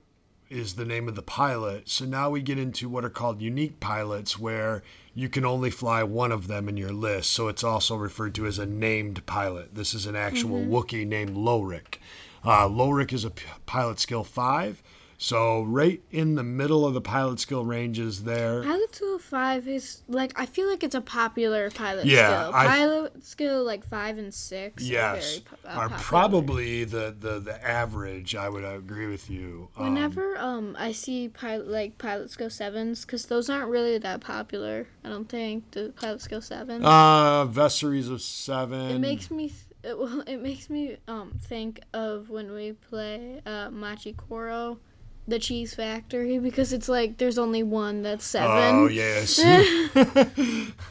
[0.49, 1.89] is the name of the pilot.
[1.89, 4.83] So now we get into what are called unique pilots, where
[5.21, 7.31] you can only fly one of them in your list.
[7.33, 9.75] So it's also referred to as a named pilot.
[9.75, 11.97] This is an actual Wookiee named Lowhhrick.
[12.43, 14.83] Uh, Lowhhrick is a p- pilot skill five.
[15.23, 18.63] So right in the middle of the pilot skill ranges there.
[18.63, 22.53] Pilot skill five is like I feel like it's a popular pilot Yeah, skill.
[22.55, 24.83] I- Pilot skill like five and six.
[24.83, 28.35] yes, are, very, po- uh, are probably the, the, the average.
[28.35, 29.69] I would agree with you.
[29.77, 34.23] Um, Whenever um I see pilot like pilot skill sevens, because those aren't really that
[34.23, 34.87] popular.
[35.05, 36.83] I don't think the pilot skill seven.
[36.83, 38.91] uh, Vessaries of seven.
[38.93, 43.43] it makes me th- it, well, it makes me um think of when we play
[43.45, 44.79] uh Machi Koro,
[45.27, 48.75] the Cheese Factory, because it's like there's only one that's seven.
[48.75, 49.39] Oh yes.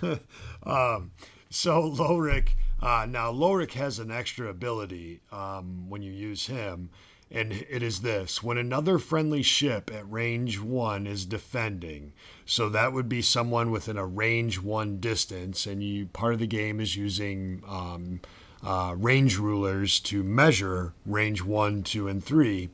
[0.64, 1.12] um,
[1.50, 2.50] so Lowhhrick,
[2.82, 6.90] uh, now Lowhhrick has an extra ability um, when you use him,
[7.32, 12.14] and it is this: when another friendly ship at range one is defending,
[12.46, 16.48] so that would be someone within a range one distance, and you part of the
[16.48, 17.64] game is using.
[17.68, 18.22] Um,
[18.62, 22.70] uh, range rulers to measure range one, two, and three.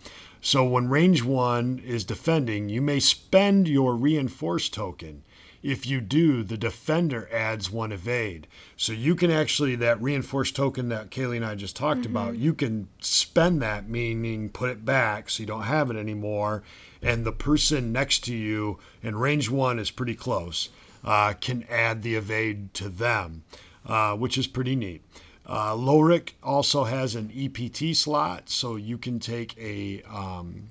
[0.45, 5.23] So when range one is defending, you may spend your reinforce token.
[5.65, 8.45] if you do, the defender adds one evade.
[8.77, 12.53] So you can actually, that reinforced token that Kaleigh and I just talked about, you
[12.53, 16.61] can spend that, meaning put it back so you don't have it anymore.
[17.01, 20.69] And the person next to you, and range one is pretty close,
[21.03, 23.43] uh, can add the evade to them,
[23.87, 25.03] uh, which is pretty neat.
[25.45, 30.69] Uh, Lowhhrick also has an EPT slot, so you can take a um,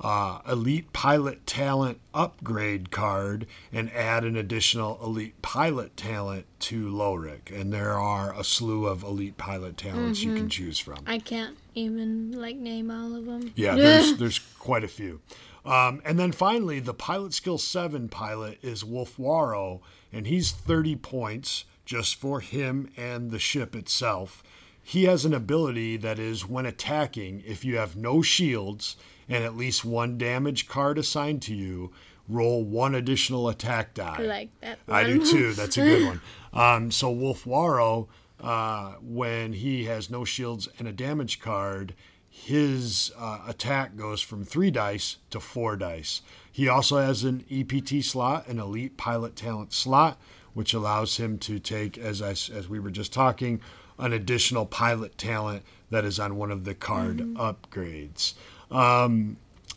[0.00, 7.50] uh, elite pilot talent upgrade card and add an additional elite pilot talent to Lowhhrick.
[7.50, 10.98] And there are a slew of elite pilot talents you can choose from.
[11.06, 13.52] I can't even like name all of them.
[13.54, 15.20] Yeah, there's there's quite a few.
[15.64, 20.96] Um, and then finally, the pilot skill seven pilot is Wolf Wullffwarro, and he's 30
[20.96, 24.44] points just for him and the ship itself.
[24.80, 28.94] He has an ability that is when attacking, if you have no shields
[29.28, 31.90] and at least one damage card assigned to you,
[32.28, 34.18] roll one additional attack die.
[34.20, 34.78] I like that.
[34.86, 34.96] One.
[34.96, 35.52] I do too.
[35.52, 36.20] That's a good one.
[36.52, 38.06] Um, so Wullffwarro,
[38.40, 41.94] uh, when he has no shields and a damage card,
[42.28, 46.22] his uh, attack goes from three dice to four dice.
[46.52, 50.20] He also has an EPT slot, an elite pilot talent slot,
[50.54, 53.60] which allows him to take, as I, as we were just talking,
[53.98, 58.34] an additional pilot talent that is on one of the card upgrades.
[58.70, 59.36] Um,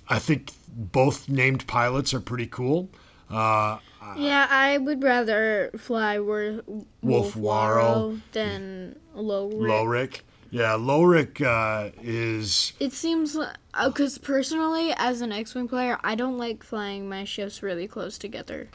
[0.10, 2.90] I think both named pilots are pretty cool.
[3.30, 3.80] Uh,
[4.18, 6.62] Yeah, I would rather fly Wor-
[7.04, 7.34] Wullffwarro.
[7.34, 9.54] Wullffwarro than Lowhhrick.
[9.68, 10.20] Lowhhrick.
[10.52, 13.38] Yeah, Lowhhrick uh, is It seems
[13.86, 18.70] because personally, as an X-wing player, I don't like flying my ships really close together.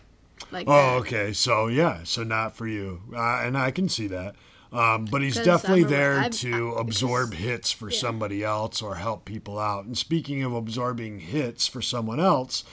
[0.50, 0.96] Like Oh, that.
[1.06, 1.32] okay.
[1.32, 4.34] So yeah, so not for you, uh, and I can see that.
[4.70, 9.24] Um, but he's definitely there I'm- to I- absorb hits for somebody else or help
[9.24, 9.86] people out.
[9.86, 12.64] And speaking of absorbing hits for someone else,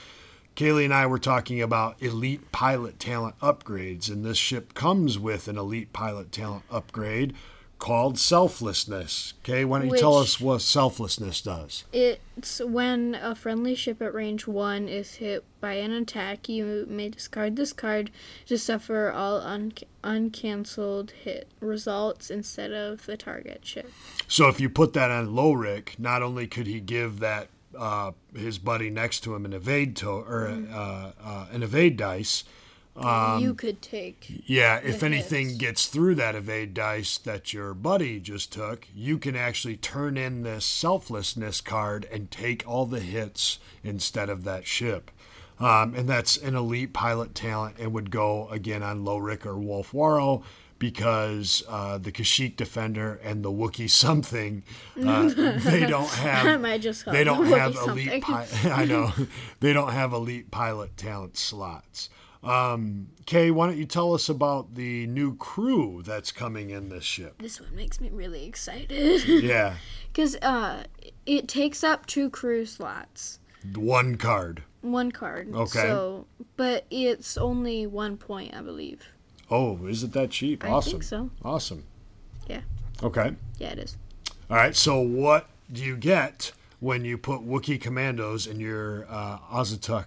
[0.56, 5.48] Kaleigh and I were talking about elite pilot talent upgrades, and this ship comes with
[5.48, 7.34] an elite pilot talent upgrade
[7.78, 9.34] called selflessness.
[9.42, 11.84] Okay, why don't you tell us what selflessness does?
[11.92, 17.08] It's when a friendly ship at range one is hit by an attack, you may
[17.08, 18.10] discard this card
[18.46, 19.72] to suffer all un-
[20.04, 23.90] uncancelled hit results instead of the target ship.
[24.28, 28.58] So if you put that on Lowhhrick, not only could he give that uh, his
[28.58, 32.44] buddy next to him an evade to or uh, uh, an evade dice.
[32.98, 34.42] Um, you could take.
[34.46, 35.58] Yeah, if the anything hits.
[35.58, 40.42] gets through that evade dice that your buddy just took, you can actually turn in
[40.42, 45.10] this selflessness card and take all the hits instead of that ship.
[45.58, 49.92] Um, and that's an elite pilot talent and would go again on Lowhhrick or Wolf
[49.92, 50.42] Wullffwarro
[50.78, 54.62] because uh, the Kashyyyk Defender and the Wookiee something,
[55.02, 59.12] uh, they don't have they don't Wookiee have elite pi- I know
[59.60, 62.10] they don't have elite pilot talent slots.
[62.46, 67.04] Um, Kay, why don't you tell us about the new crew that's coming in this
[67.04, 67.42] ship?
[67.42, 69.74] This one makes me really excited Yeah,
[70.12, 70.84] because uh,
[71.26, 73.40] it takes up two crew slots.
[73.74, 74.62] one card.
[74.82, 75.52] One card.
[75.52, 75.80] Okay.
[75.80, 76.26] So,
[76.56, 79.08] but it's only one point, I believe.
[79.50, 80.64] Oh, is it that cheap?
[80.64, 80.92] I awesome.
[80.92, 81.30] think so.
[81.44, 81.84] Awesome.
[82.48, 82.60] Yeah.
[83.02, 83.34] Okay.
[83.58, 83.96] Yeah, it is.
[84.48, 84.76] All right.
[84.76, 90.06] So, what do you get when you put Wookiee commandos in your uh, Auzituck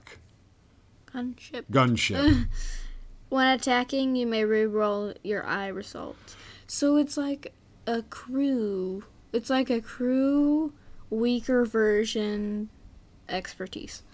[1.14, 1.66] Gunship.
[1.72, 2.48] gunship?
[3.30, 6.36] When attacking, you may reroll your eye results.
[6.66, 7.54] So it's like
[7.86, 9.04] a crew.
[9.32, 10.74] It's like a crew
[11.12, 12.70] weaker version
[13.28, 14.02] expertise.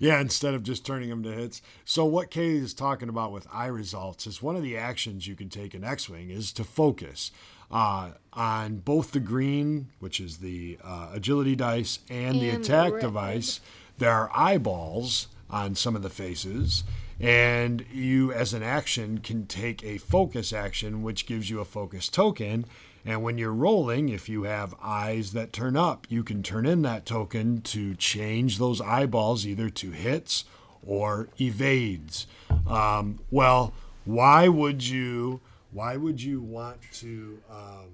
[0.00, 1.60] Yeah, instead of just turning them to hits.
[1.84, 5.34] So what Kay is talking about with eye results is one of the actions you
[5.36, 7.32] can take in X-wing is to focus
[7.70, 13.02] uh, on both the green, which is the uh, agility dice, and, the attack red.
[13.02, 13.60] device.
[14.00, 16.84] There are eyeballs on some of the faces,
[17.20, 22.08] and you, as an action, can take a focus action, which gives you a focus
[22.08, 22.64] token.
[23.04, 26.80] And when you're rolling, if you have eyes that turn up, you can turn in
[26.80, 30.46] that token to change those eyeballs either to hits
[30.82, 32.26] or evades.
[32.66, 33.74] Um, well,
[34.06, 35.42] why would you?
[35.72, 37.90] Why would you want to um,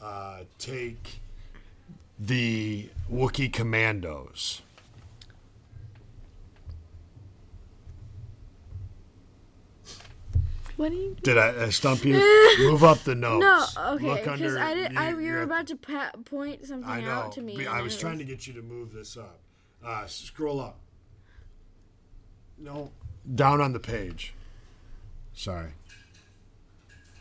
[0.00, 1.20] uh, take
[2.18, 4.62] the Wookiee Commandos?
[10.76, 11.16] What do you?
[11.22, 12.14] Did I, I stump you?
[12.58, 13.76] Move up the notes.
[13.76, 14.96] No, okay, because I did.
[14.96, 17.10] I you- we were about to pa- point something I know.
[17.10, 17.64] out to me.
[17.66, 19.38] I was it trying to get you to move this up.
[19.84, 20.78] Uh, scroll up.
[22.58, 22.90] No,
[23.34, 24.34] down on the page.
[25.32, 25.72] Sorry.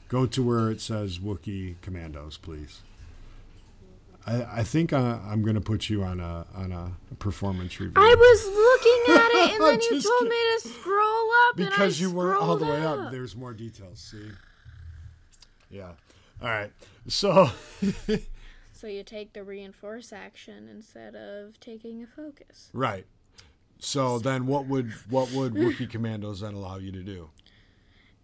[0.08, 2.82] Go to where it says Wookiee Commandos, please.
[4.26, 7.94] I, I think I, I'm going to put you on a on a performance review.
[7.98, 11.58] I was looking at it, and then you Just told me to scroll up.
[11.58, 13.12] and I because you weren't all the way scrolled up.
[13.12, 14.00] There's more details.
[14.00, 14.30] See.
[15.70, 15.92] Yeah.
[16.42, 16.72] All right.
[17.08, 17.50] So.
[18.76, 22.70] So you take the reinforce action instead of taking a focus.
[22.74, 23.06] right.
[23.80, 27.30] So then, what would what would Wookiee Commandos then allow you to do?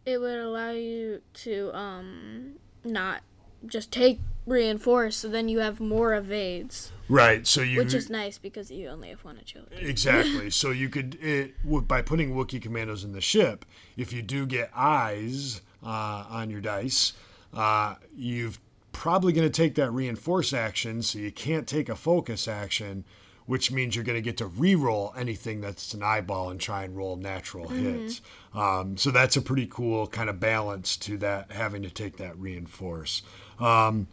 [0.06, 3.22] It would allow you to um not
[3.66, 4.20] just take
[4.50, 7.48] reinforce, so then you have more evades, Right.
[7.48, 9.78] So you which is nice because you only have one agility.
[9.78, 10.50] Exactly.
[10.52, 11.56] so you could it
[11.88, 13.66] by putting Wookiee commandos in the ship.
[13.98, 17.14] If you do get eyes uh, on your dice,
[17.54, 18.60] uh, you've
[18.92, 21.02] probably going to take that reinforce action.
[21.02, 23.06] So you can't take a focus action,
[23.48, 26.96] which means you're going to get to re-roll anything that's an eyeball and try and
[26.96, 28.22] roll natural hits.
[28.54, 32.38] Um, so that's a pretty cool kind of balance to that having to take that
[32.38, 33.24] reinforce.
[33.60, 34.08] Um,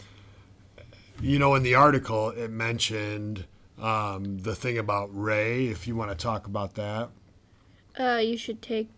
[1.21, 3.45] you know, in the article, it mentioned
[3.81, 5.67] um, the thing about Rey.
[5.67, 7.11] If you want to talk about that,
[7.99, 8.91] Uh, you should take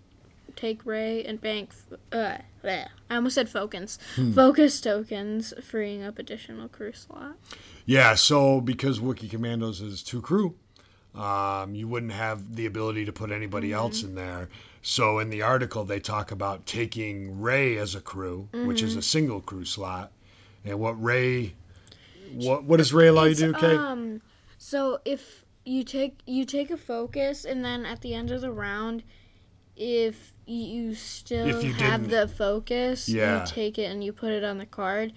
[0.56, 1.70] take Rey and bank.
[1.70, 2.88] f- Uh, bleh.
[3.08, 3.96] I almost said focus.
[4.34, 7.36] Focus tokens, freeing up additional crew slot.
[7.86, 8.14] yeah.
[8.14, 10.56] So because Wookiee Commandos is two crew,
[11.14, 14.48] um, you wouldn't have the ability to put anybody else in there.
[14.82, 19.02] So in the article, they talk about taking Rey as a crew, which is a
[19.02, 20.10] single crew slot,
[20.64, 21.54] and what Rey.
[22.34, 23.74] What what does Rey allow you to do, Kay?
[23.76, 24.20] Um,
[24.58, 28.50] so if you take you take a focus, and then at the end of the
[28.52, 29.02] round,
[29.76, 33.40] if you still If you have didn't- the focus, Yeah.
[33.40, 35.12] you take it and you put it on the card,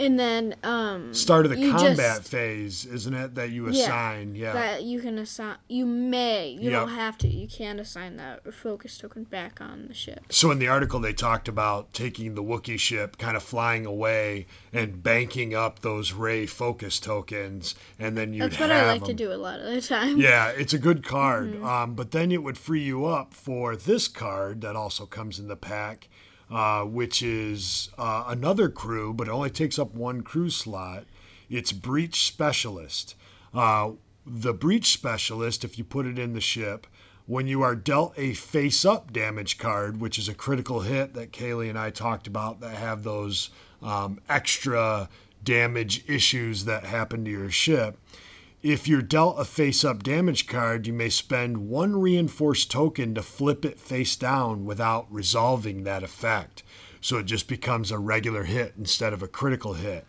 [0.00, 3.34] and then um Start of the combat just- phase, isn't it?
[3.36, 4.34] That you assign.
[4.34, 4.52] Yeah.
[4.54, 5.58] that you can assign.
[5.68, 6.48] You may.
[6.48, 7.28] You don't have to.
[7.28, 10.24] You can assign that focus token back on the ship.
[10.30, 14.46] So in the article, they talked about taking the Wookiee ship, kind of flying away
[14.72, 19.14] and banking up those Rey focus tokens, and then you'd That's what I like to
[19.14, 20.16] do a lot of the time.
[20.18, 21.52] Yeah, it's a good card.
[21.52, 21.64] Mm-hmm.
[21.64, 25.48] Um, but then it would free you up for this card that also comes in
[25.48, 26.08] the pack,
[26.50, 31.04] uh, which is uh, another crew, but it only takes up one crew slot.
[31.48, 33.14] It's Breach Specialist.
[33.54, 33.92] Uh,
[34.26, 36.86] the Breach Specialist, if you put it in the ship,
[37.26, 41.32] when you are dealt a face up damage card, which is a critical hit that
[41.32, 43.50] Kaleigh and I talked about that have those
[43.82, 45.08] um, extra
[45.42, 47.96] damage issues that happen to your ship.
[48.62, 53.22] If you're dealt a face up damage card, you may spend one reinforced token to
[53.22, 56.62] flip it face down without resolving that effect.
[57.00, 60.06] So it just becomes a regular hit instead of a critical hit.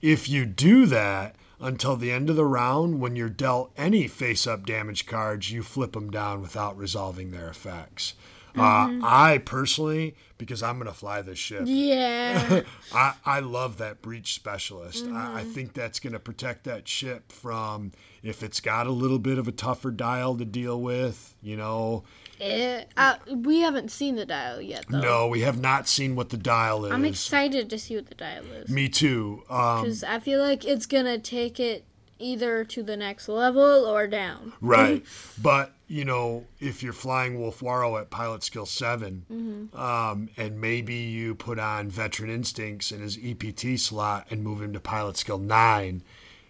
[0.00, 4.46] If you do that until the end of the round, when you're dealt any face
[4.46, 8.14] up damage cards, you flip them down without resolving their effects.
[8.56, 12.62] Uh, I personally, because I'm going to fly this ship, Yeah.
[12.94, 15.06] I, I love that breach specialist.
[15.06, 17.92] I, I think that's going to protect that ship from
[18.22, 21.34] if it's got a little bit of a tougher dial to deal with.
[21.42, 22.04] You know,
[22.40, 25.00] Eh, uh, we haven't seen the dial yet, though.
[25.00, 26.92] no, we have not seen what the dial is.
[26.92, 28.70] I'm excited to see what the dial is.
[28.70, 29.42] Me too.
[29.50, 31.84] Um, Because I feel like it's gonna take it
[32.18, 34.54] either to the next level or down.
[34.62, 35.04] Right.
[35.42, 39.76] but, you know, if you're flying Wullffwarro at pilot skill 7, Mm-hmm.
[39.76, 44.72] um, and maybe you put on veteran instincts in his EPT slot and move him
[44.72, 46.02] to pilot skill 9,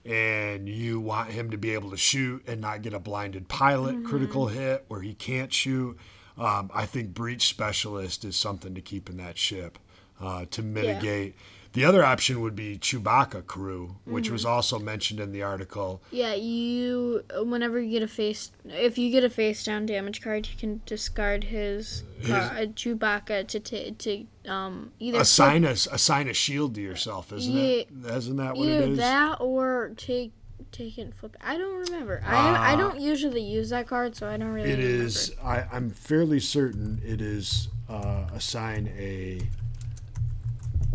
[0.04, 3.94] and you want him to be able to shoot and not get a blinded pilot
[3.96, 4.06] Mm-hmm.
[4.10, 5.96] critical hit where he can't shoot,
[6.36, 9.78] um, I think breach specialist is something to keep in that ship
[10.20, 11.34] uh, to mitigate.
[11.72, 14.50] The other option would be Chewbacca crew, which was Mm-hmm.
[14.52, 16.02] also mentioned in the article.
[16.10, 17.22] Yeah, you.
[17.44, 20.80] Whenever you get a face, if you get a face down damage card, you can
[20.84, 26.80] discard his, uh, Chewbacca to ta- to um either assign a assign a shield to
[26.80, 27.88] yourself, isn't it?
[28.04, 28.98] Isn't that what either it is?
[28.98, 30.32] that or take
[30.72, 31.36] take it and flip.
[31.36, 31.40] it.
[31.44, 32.20] I don't remember.
[32.26, 34.70] I I don't usually use that card, so I don't really.
[34.72, 35.04] Uh, It remember.
[35.04, 35.34] is.
[35.44, 39.40] I, I'm fairly certain it is uh, assign a.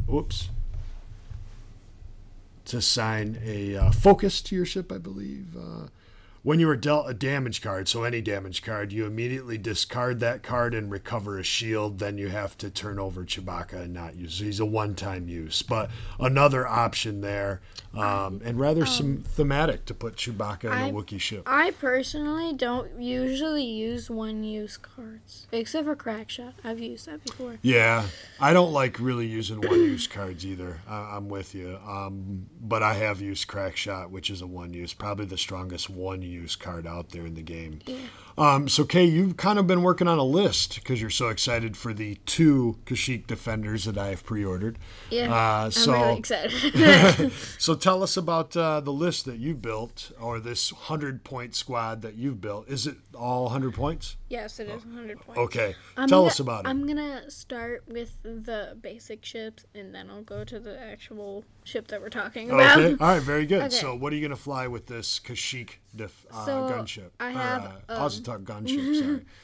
[0.06, 0.50] Whoops.
[2.66, 5.56] To sign a uh, focus to your ship, I believe.
[5.56, 5.88] Uh,
[6.46, 10.44] when you are dealt a damage card, so any damage card, you immediately discard that
[10.44, 11.98] card and recover a shield.
[11.98, 14.38] Then you have to turn over Chewbacca and not use.
[14.38, 15.90] He's a one-time use, but
[16.20, 17.62] another option there,
[17.96, 21.42] um, and rather some thematic to put Chewbacca in I- a Wookiee ship.
[21.48, 26.54] I personally don't usually use one use cards, except for Crackshot.
[26.64, 27.58] I've used that before.
[27.64, 28.06] Yeah,
[28.40, 30.82] I don't like really using one-use cards either.
[30.88, 35.26] I, I'm with you, um, but I have used Crackshot, which is a one-use, probably
[35.26, 37.80] the strongest one-use use card out there in the game.
[38.38, 41.78] Um, so, Kay, you've kind of been working on a list because you're so excited
[41.78, 44.78] for the two Kashyyyk defenders that I have pre-ordered.
[45.10, 47.32] Yeah, Uh, so, I'm really excited.
[47.58, 52.16] so tell us about uh, the list that you built, or this hundred-point squad that
[52.16, 52.68] you've built.
[52.68, 54.18] Is it all hundred points?
[54.28, 55.40] yes, it is 100 points.
[55.40, 56.68] Okay, I'm tell gonna- us about it.
[56.68, 61.88] I'm gonna start with the basic ships, and then I'll go to the actual ship
[61.88, 62.78] that we're talking about.
[62.80, 62.92] Okay.
[63.02, 63.22] All right.
[63.22, 63.56] Very good.
[63.66, 63.70] Okay.
[63.76, 67.12] So, what are you going to fly with this Kashyyyk def- uh, So, gunship?
[67.20, 69.00] I Or, have, uh, um, Auzituck gunship.
[69.00, 69.22] Sorry.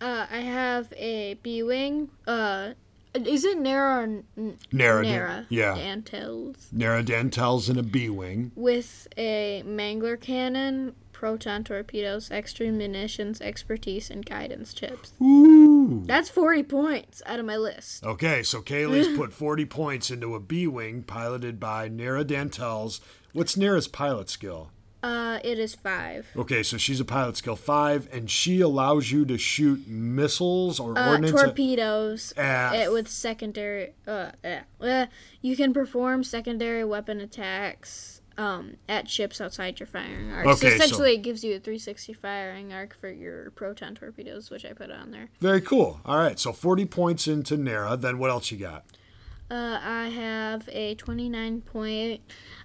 [0.00, 2.10] Uh, I have a B wing.
[2.26, 2.70] Uh,
[3.14, 4.02] is it Nara or
[4.36, 5.46] N- Nara, Nara?
[5.48, 5.74] yeah.
[5.76, 8.50] Antilles Nara Dantels in a B wing.
[8.54, 15.14] with a mangler cannon, proton torpedoes, extra munitions, expertise, and guidance chips.
[15.22, 16.02] Ooh.
[16.04, 18.04] That's 40 points out of my list.
[18.04, 23.00] Okay, so Kaleigh's put 40 points into a B wing piloted by Nara Dantels.
[23.32, 24.70] What's Nara's pilot skill?
[25.04, 26.26] Uh, it is five.
[26.34, 30.96] Okay, so she's a pilot skill five, and she allows you to shoot missiles or
[30.98, 31.32] Uh, ordnance.
[31.38, 32.72] torpedoes Ah.
[32.74, 33.92] uh, with secondary.
[34.08, 34.30] Uh,
[34.80, 35.06] uh,
[35.42, 40.46] you can perform secondary weapon attacks um, at ships outside your firing arc.
[40.46, 44.50] Okay, so so- essentially, it gives you a 360 firing arc for your proton torpedoes,
[44.50, 45.28] which I put on there.
[45.40, 46.00] Very cool.
[46.06, 47.96] All right, so 40 points into Nara.
[47.96, 48.84] Then what else you got?
[49.50, 52.22] Uh, I have a 29 point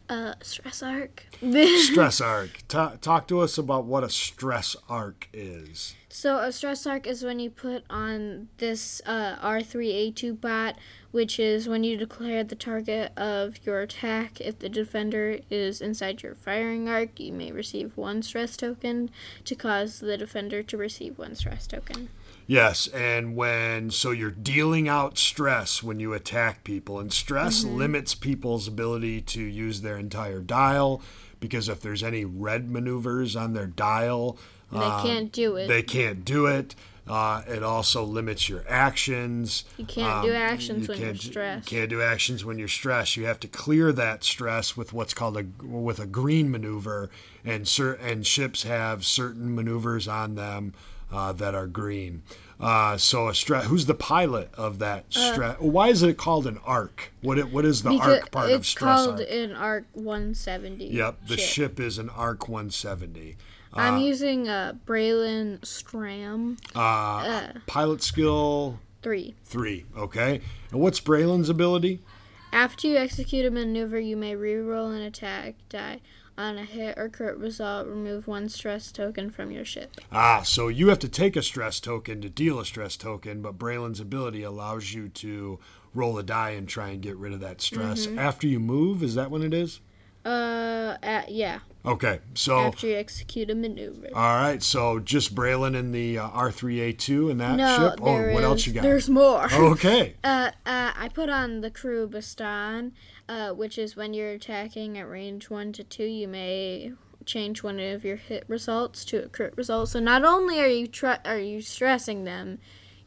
[0.09, 1.25] uh, stress arc.
[1.39, 2.63] Stress arc.
[2.67, 5.95] Ta talk to us about what a stress arc is.
[6.09, 10.75] So a stress arc is when you put on this uh, R3A2 bot,
[11.11, 14.41] which is when you declare the target of your attack.
[14.41, 19.11] If the defender is inside your firing arc, you may receive one stress token
[19.45, 22.09] to cause the defender to receive one stress token.
[22.49, 27.77] Yes, and when so you're dealing out stress when you attack people, and stress Mm-hmm.
[27.77, 30.99] limits people's ability to use their entire dial
[31.39, 34.39] because if there's any red maneuvers on their dial,
[34.71, 35.67] They uh, can't do it.
[35.67, 36.73] They can't do it.
[37.07, 39.63] Uh, it also limits your actions.
[39.77, 41.71] You can't do Um, actions you when you're stressed.
[41.71, 43.15] You can't do actions when you're stressed.
[43.15, 47.11] You have to clear that stress with what's called a with a green maneuver,
[47.45, 50.73] and cer- and ships have certain maneuvers on them
[51.11, 52.21] uh, that are green.
[52.59, 53.65] Uh, so a stress.
[53.67, 55.57] Who's the pilot of that stress?
[55.59, 57.11] Why is it called an arc?
[57.21, 59.05] What it, what is the Uh, arc part of it's stress?
[59.05, 59.29] called arc?
[59.31, 60.85] an arc 170.
[60.87, 61.47] Yep, the ship.
[61.77, 63.37] ship is an arc 170.
[63.71, 69.35] I'm using a Braylen Stramm Uh, pilot skill 3.
[69.45, 69.85] three.
[69.95, 70.41] Okay,
[70.71, 72.01] and what's Braylen's ability?
[72.51, 76.01] After you execute a maneuver, you may reroll an attack die.
[76.39, 79.99] On a hit or crit result, remove one stress token from your ship.
[80.09, 83.57] Ah, so you have to take a stress token to deal a stress token, but
[83.57, 85.59] Braylen's ability allows you to
[85.93, 88.19] roll a die and try and get rid of that stress Mm-hmm.
[88.19, 89.03] after you move.
[89.03, 89.81] Is that when it is?
[90.23, 91.59] Uh, uh yeah.
[91.85, 94.07] Okay, so After you execute a maneuver.
[94.13, 97.99] all right, so just Braylon in the uh, R3A2 and that no, ship.
[98.01, 98.83] Oh, there what else you got?
[98.83, 99.47] There's more.
[99.53, 102.91] Okay, Uh, uh, I put on the crew Bistan,
[103.29, 106.93] uh, which is when you're attacking at range 1 to 2, you may
[107.25, 109.89] change one of your hit results to a crit result.
[109.89, 112.57] So not only are you tr- are you stressing them,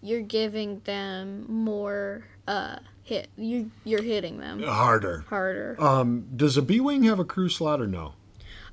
[0.01, 3.31] you're giving them more uh, hit.
[3.37, 5.25] You you're hitting them harder.
[5.29, 5.77] harder.
[5.81, 8.15] Um, does a B wing have a crew slot or no?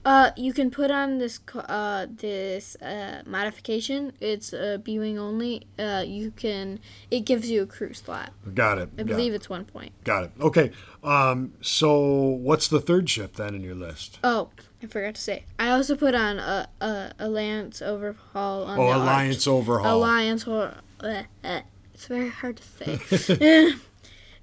[0.06, 4.14] Uh, you can put on this uh this uh modification.
[4.22, 5.68] It's a B wing only.
[5.78, 6.80] Uh, you can
[7.12, 8.32] it gives you a crew slot.
[8.54, 8.90] Got it.
[8.98, 9.36] I got believe it.
[9.38, 9.92] it's one point.
[10.06, 10.32] Got it.
[10.40, 10.72] Okay.
[11.04, 14.20] Um, so what's the third ship then in your list?
[14.24, 14.50] Oh,
[14.82, 15.46] I forgot to say.
[15.60, 19.54] I also put on a a Alliance overhaul on Oh, the Alliance Arch.
[19.54, 19.98] overhaul.
[19.98, 21.62] Alliance or uh, uh,
[21.94, 23.74] it's very hard to say.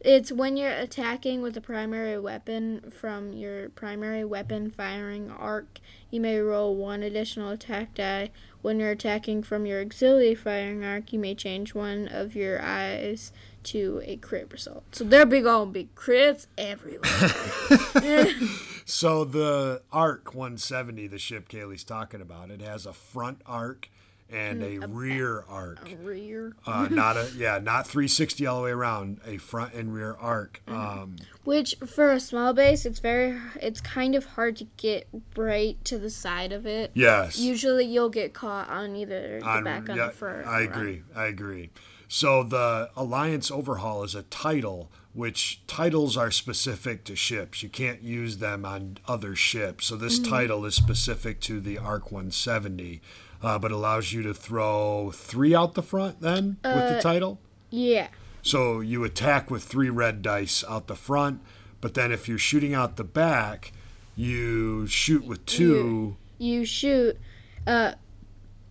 [0.06, 5.80] it's when you're attacking with a primary weapon from your primary weapon firing arc.
[6.10, 8.30] You may roll one additional attack die.
[8.62, 13.32] When you're attacking from your auxiliary firing arc, you may change one of your eyes
[13.64, 14.84] to a crit result.
[14.92, 18.32] So they're big old big crits everywhere.
[18.88, 23.90] So the Arc 170, the ship Kaleigh's talking about, it has a front arc
[24.30, 25.88] and Mm, a rear arc.
[26.02, 26.54] Rear.
[26.66, 29.20] Uh, not a yeah, not 360 all the way around.
[29.24, 30.60] A front and rear arc.
[30.66, 30.98] Mm-hmm.
[31.02, 35.82] Um, Which for a small base, it's very it's kind of hard to get right
[35.84, 36.90] to the side of it.
[36.94, 37.38] yes.
[37.38, 40.46] Usually, you'll get caught on either the on- back on yeah, the front.
[40.46, 41.02] I agree.
[41.14, 41.70] I agree.
[42.08, 47.64] So the Alliance overhaul is a title, which titles are specific to ships.
[47.64, 49.86] You can't use them on other ships.
[49.86, 50.30] So this Mm-hmm.
[50.32, 53.00] title is specific to the Arc 170,
[53.42, 57.40] uh, but allows you to throw three out the front then with Uh, the title.
[57.70, 58.08] Yeah.
[58.42, 61.40] So you attack with three red dice out the front,
[61.80, 63.72] but then if you're shooting out the back,
[64.14, 67.18] you shoot with two you shoot,
[67.66, 67.92] uh,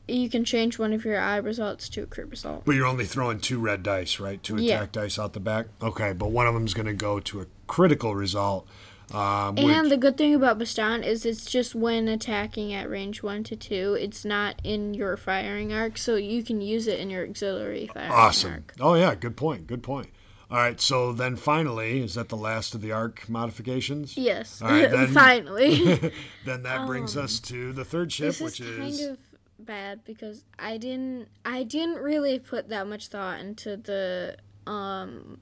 [0.07, 2.63] you can change one of your eye results to a crit result.
[2.63, 4.41] But you're only throwing two red dice, right?
[4.43, 4.75] Two Yeah.
[4.75, 5.65] attack dice out the back.
[5.81, 8.67] Okay, but one of them's going to go to a critical result.
[9.13, 13.21] Um, And which- the good thing about Bistan is it's just when attacking at range
[13.23, 13.93] 1 to 2.
[13.99, 18.11] It's not in your firing arc, so you can use it in your auxiliary firing
[18.11, 18.51] awesome.
[18.51, 18.73] arc.
[18.79, 19.67] Oh yeah, good point.
[19.67, 20.07] Good point.
[20.49, 24.15] All right, so then finally, is that the last of the arc modifications?
[24.17, 26.11] Yes, All right, then- finally.
[26.45, 29.17] Then that brings us to the third ship, Um, which is is, kind of
[29.57, 34.35] bad because I didn't I didn't really put that much thought into the
[34.67, 35.39] um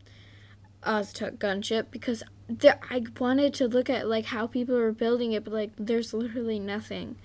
[0.85, 2.23] Auzituck gunship because
[2.89, 6.59] I wanted to look at like how people were building it, but like there's literally
[6.59, 7.15] nothing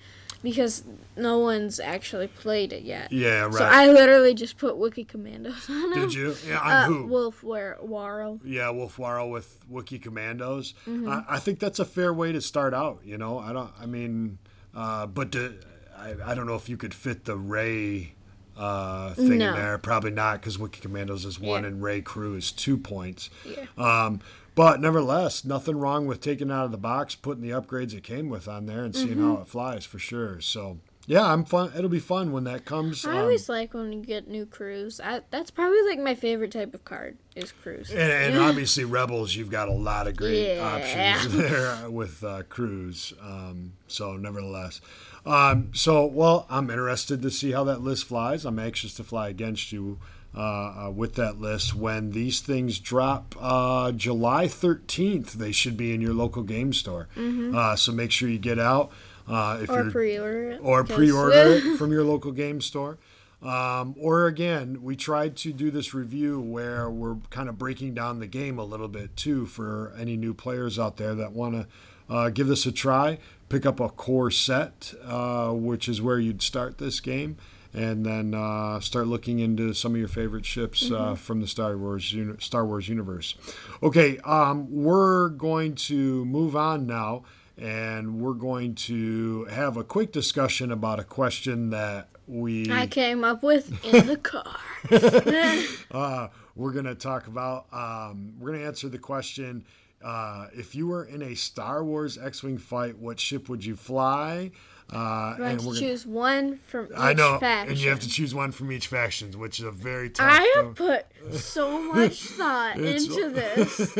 [0.41, 0.83] because
[1.17, 3.11] no one's actually played it yet.
[3.11, 3.53] yeah, right.
[3.53, 5.93] So I literally just put Wookiee Commandos on.
[5.93, 6.33] Did you?
[6.47, 7.05] Yeah, on Uh, who?
[7.07, 8.39] Wolf War- Warrow.
[8.45, 10.73] Yeah, Wullffwarro with Wookiee Commandos.
[10.87, 11.09] Mm-hmm.
[11.09, 13.01] I, I think that's a fair way to start out.
[13.03, 13.71] You know, I don't.
[13.81, 14.37] I mean,
[14.73, 15.55] uh, but to,
[15.97, 18.13] I, I don't know if you could fit the Rey
[18.55, 19.49] uh, thing No.
[19.49, 19.77] in there.
[19.77, 21.67] Probably not, because Wookiee Commandos is one Yeah.
[21.69, 23.29] and Rey Crew is two points.
[23.45, 23.65] Yeah.
[23.77, 24.21] Um,
[24.59, 28.03] but nevertheless, nothing wrong with taking it out of the box, putting the upgrades it
[28.03, 29.35] came with on there, and seeing Mm-hmm.
[29.35, 30.41] how it flies for sure.
[30.41, 30.79] So.
[31.07, 31.71] Yeah, I'm fun.
[31.77, 33.05] It'll be fun when that comes.
[33.05, 34.99] I um, always like when you get new crews.
[35.01, 37.89] I, that's probably like my favorite type of card is crews.
[37.89, 40.75] And, and obviously, Rebels, you've got a lot of great Yeah.
[40.75, 43.13] options there with uh, Crews.
[43.21, 44.81] Um, so, nevertheless.
[45.25, 48.43] Um, so, well, I'm interested to see how that list flies.
[48.43, 49.99] I'm anxious to fly against you
[50.35, 50.39] uh,
[50.87, 51.75] uh, with that list.
[51.75, 57.07] When these things drop uh, July 13th, they should be in your local game store.
[57.17, 58.91] Uh, so, make sure you get out.
[59.27, 60.59] Uh, if or you're pre-order it.
[60.63, 62.97] or pre-order it from your local game store.
[63.41, 68.19] Um, or again, we tried to do this review where we're kind of breaking down
[68.19, 72.13] the game a little bit too for any new players out there that want to
[72.13, 73.17] uh, give this a try.
[73.47, 77.37] Pick up a core set, uh, which is where you'd start this game,
[77.73, 81.77] and then uh, start looking into some of your favorite ships uh, from the Star
[81.77, 83.35] Wars uni- Star Wars universe.
[83.83, 87.23] Okay, um, we're going to move on now
[87.59, 93.23] and we're going to have a quick discussion about a question that we I came
[93.23, 94.55] up with in the car.
[95.91, 97.65] uh, we're going to talk about.
[97.73, 99.65] Um, we're going to answer the question:
[100.03, 104.51] uh, If you were in a Star Wars X-wing fight, what ship would you fly?
[104.91, 107.71] Uh, You and we're gonna, choose one from each I know, faction.
[107.73, 110.27] and you have to choose one from each faction, which is a very tough.
[110.27, 113.95] I have put so much thought into this.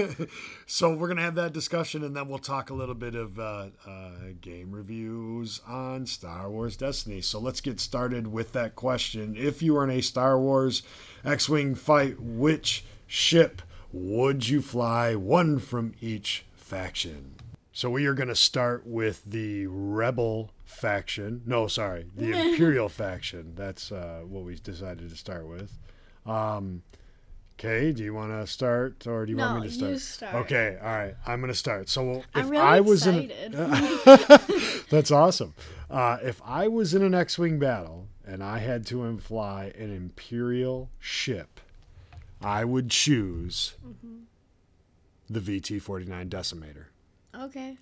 [0.66, 3.68] so we're gonna have that discussion, and then we'll talk a little bit of uh,
[3.88, 4.10] uh,
[4.42, 7.22] game reviews on Star Wars Destiny.
[7.22, 9.36] So let's get started with that question.
[9.38, 10.82] If you were in a Star Wars
[11.24, 13.62] X-wing fight, which ship
[13.92, 15.14] would you fly?
[15.16, 17.36] One from each faction.
[17.72, 21.42] So we are going to start with the Rebel faction.
[21.46, 23.54] No, sorry, the Imperial faction.
[23.56, 25.78] That's uh, what we decided to start with.
[26.26, 26.84] Um,
[27.58, 29.92] okay, do you want to start, or do you want me to start?
[29.92, 30.36] you start.
[30.36, 31.16] Okay, all right.
[31.26, 31.90] I'm going to start.
[31.90, 33.54] So if I'm really I was excited.
[33.54, 35.54] in, that's awesome.
[35.90, 40.90] Uh, if I was in an X-wing battle and I had to fly an Imperial
[41.00, 41.60] ship,
[42.42, 44.18] I would choose Mm-hmm.
[45.30, 46.86] the VT-49 Decimator.
[47.36, 47.76] okay.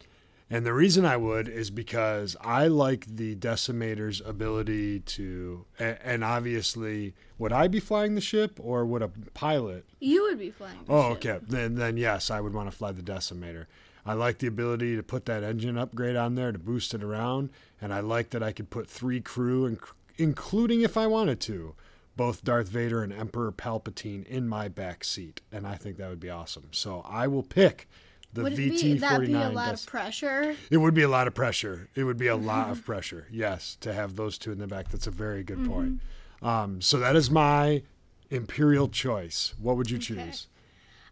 [0.50, 7.16] And the reason I would is because I like the Decimator's ability to, and obviously,
[7.38, 9.86] would I be flying the ship or would a pilot?
[10.00, 10.80] You would be flying.
[10.86, 11.26] the Oh, ship.
[11.26, 11.46] okay.
[11.50, 13.66] Then, then yes, I would want to fly the Decimator.
[14.06, 17.50] I like the ability to put that engine upgrade on there to boost it around,
[17.82, 19.78] and I like that I could put three crew,
[20.18, 21.76] including if I wanted to,
[22.16, 26.22] both Darth Vader and Emperor Palpatine in my back seat, and I think that would
[26.22, 26.70] be awesome.
[26.72, 27.90] So I will pick
[28.38, 30.56] the Would it VT be that be a lot of pressure?
[30.70, 31.90] It would be a lot of pressure.
[31.96, 34.90] It would be a lot of pressure, yes, to have those two in the back.
[34.90, 36.00] That's a very good point.
[36.42, 37.82] Um, so that is my
[38.30, 39.56] imperial choice.
[39.60, 40.48] What would you choose?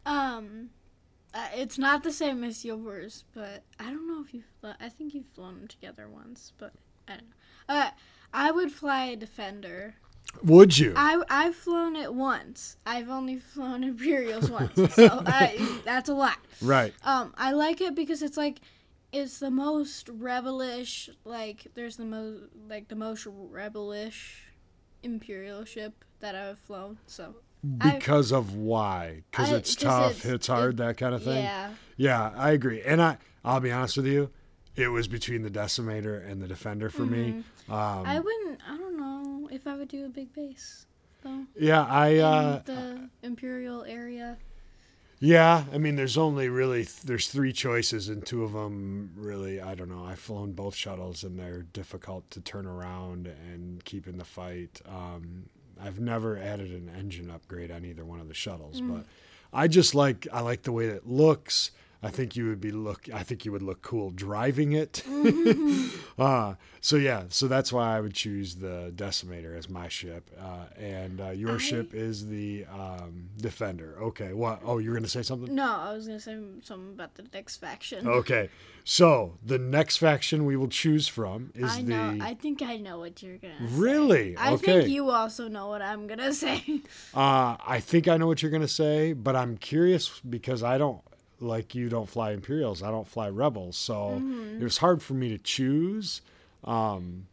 [0.05, 0.69] Um,
[1.33, 4.45] uh, it's not the same as yours, but I don't know if you've.
[4.79, 6.73] I think you've flown them together once, but
[7.07, 7.75] I don't know.
[7.75, 7.89] Uh,
[8.33, 9.95] I would fly a Defender.
[10.43, 10.93] Would you?
[10.95, 12.77] I I've flown it once.
[12.85, 16.37] I've only flown Imperials once, so I, that's a lot.
[16.61, 16.93] right.
[17.03, 18.59] Um, I like it because it's like
[19.11, 21.09] it's the most rebelish.
[21.23, 24.41] Like there's the most like the most rebelish
[25.03, 26.97] Imperial ship that I've flown.
[27.07, 27.35] So
[27.81, 29.23] I- Because of why?
[29.31, 31.43] Because it's tough, it's- hits hard, it- that kind of thing.
[31.43, 32.81] yeah, Yeah, I agree.
[32.81, 34.29] And I, I'll be honest with you,
[34.75, 37.29] it was between the Decimator and the Defender for me.
[37.29, 37.73] Um, Mm-hmm.
[38.07, 38.59] I wouldn't.
[38.69, 38.77] I
[39.55, 40.85] if I would do a big base
[41.23, 41.45] though.
[41.59, 42.17] yeah, I.
[42.17, 44.37] Uh, the Imperial area.
[45.19, 49.73] Yeah, I mean, there's only really there's three choices, and two of them really I
[49.73, 50.05] don't know.
[50.05, 54.81] I've flown both shuttles, and they're difficult to turn around and keep in the fight.
[54.87, 55.49] Um,
[55.81, 59.05] I've never added an engine upgrade on either one of the shuttles, but
[59.53, 61.71] I just like I like the way it looks.
[62.03, 63.09] I think you would be look.
[63.13, 65.03] I think you would look cool driving it.
[66.19, 70.65] uh, so yeah, so that's why I would choose the Decimator as my ship, uh,
[70.79, 73.97] and uh, your I- ship is the um, Defender.
[74.01, 74.61] Okay, what?
[74.63, 75.53] Oh, you're gonna say something?
[75.53, 78.07] No, I was gonna say something about the next faction.
[78.07, 78.49] Okay,
[78.83, 81.89] so the next faction we will choose from is I the.
[81.89, 82.17] know.
[82.21, 83.75] I think I know what you're gonna say.
[83.75, 84.37] Really?
[84.37, 84.81] I Okay.
[84.81, 86.63] think you also know what I'm gonna say.
[87.13, 91.01] Uh, I think I know what you're gonna say, but I'm curious because I don't
[91.45, 91.87] like you.
[91.89, 92.83] Don't fly Imperials.
[92.83, 94.61] I don't fly Rebels, so Mm-hmm.
[94.61, 96.21] it was hard for me to choose.
[96.63, 97.27] Um,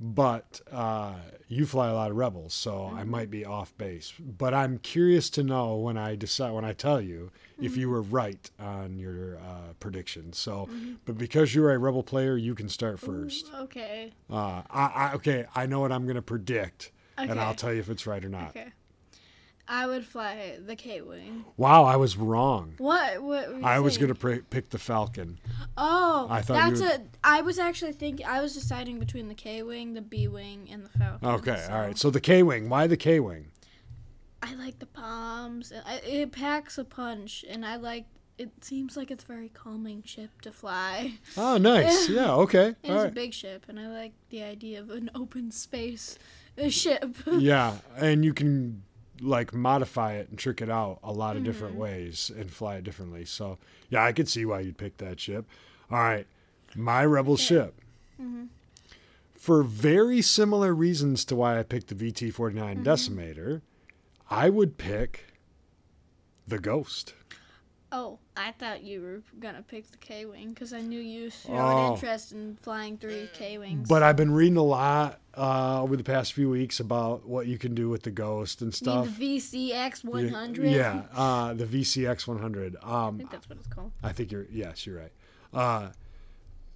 [0.00, 1.14] but uh,
[1.48, 2.98] you fly a lot of Rebels, so Mm-hmm.
[2.98, 4.12] I might be off base.
[4.18, 7.92] But I'm curious to know when I decide when I tell you if you Mm-hmm.
[7.94, 10.32] were right on your uh, prediction.
[10.32, 10.68] So,
[11.04, 13.50] but because you're a Rebel player, you can start first.
[13.54, 14.12] okay.
[14.28, 17.88] Uh, I, I okay, I know what I'm gonna predict, and I'll tell you if
[17.88, 18.48] it's right or not.
[18.50, 18.72] Okay.
[19.66, 21.44] I would fly the K wing.
[21.56, 22.74] Wow, I was wrong.
[22.78, 23.22] What?
[23.22, 23.62] What?
[23.62, 25.38] I was gonna pr- pick the Falcon.
[25.76, 27.00] Oh, I thought that's a.
[27.22, 28.26] I was actually thinking.
[28.26, 31.28] I was deciding between the K wing, the B wing, and the Falcon.
[31.28, 31.98] Okay, so all right.
[31.98, 32.68] So the K wing.
[32.68, 33.46] Why the K wing?
[34.42, 35.72] I like the palms.
[35.86, 38.04] it packs a punch, and I like.
[38.36, 41.14] It seems like it's a very calming ship to fly.
[41.36, 42.08] Oh, nice.
[42.10, 42.32] yeah.
[42.34, 42.74] Okay.
[42.82, 46.18] It's a big ship, and I like the idea of an open space
[46.68, 47.16] ship.
[47.30, 48.82] Yeah, and you can
[49.20, 51.50] like modify it and trick it out a lot of Mm-hmm.
[51.52, 53.24] different ways and fly it differently.
[53.24, 53.58] So
[53.90, 55.46] yeah, I could see why you'd pick that ship.
[55.90, 56.26] All right,
[56.74, 57.74] my rebel ship.
[58.20, 58.44] Mm-hmm.
[59.38, 62.88] For very similar reasons to why I picked the VT 49 Mm-hmm.
[62.88, 63.60] Decimator,
[64.30, 65.26] I would pick
[66.48, 67.14] the Ghost.
[67.96, 71.52] Oh, I thought you were gonna pick the K wing because I knew you showed
[71.56, 71.94] Oh.
[71.94, 73.88] interest in flying three K wings.
[73.88, 77.56] But I've been reading a lot uh, over the past few weeks about what you
[77.58, 79.06] can do with the Ghost and You stuff.
[79.18, 80.70] mean the VCX 100.
[80.70, 82.76] Yeah, uh, the VCX 100.
[82.82, 83.92] I Um, think that's what it's called.
[84.02, 85.12] I think you're yes, you're right.
[85.52, 85.90] Uh,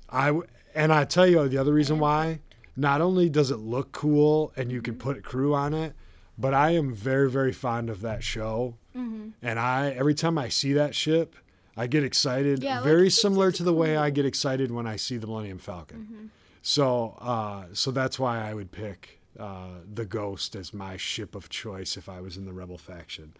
[0.09, 2.41] I w- and I tell you the other reason why.
[2.77, 5.03] Not only does it look cool and you can Mm-hmm.
[5.15, 5.95] put crew on it,
[6.39, 8.77] but I am very very fond of that show.
[8.97, 9.08] Mm-hmm.
[9.43, 11.37] And I every time I see that ship,
[11.77, 12.63] I get excited.
[12.63, 15.59] Yeah, very it's- similar to the way I get excited when I see the Millennium
[15.59, 15.99] Falcon.
[16.11, 16.27] Mm-hmm.
[16.63, 21.49] So uh, so that's why I would pick uh, the Ghost as my ship of
[21.49, 23.33] choice if I was in the Rebel faction.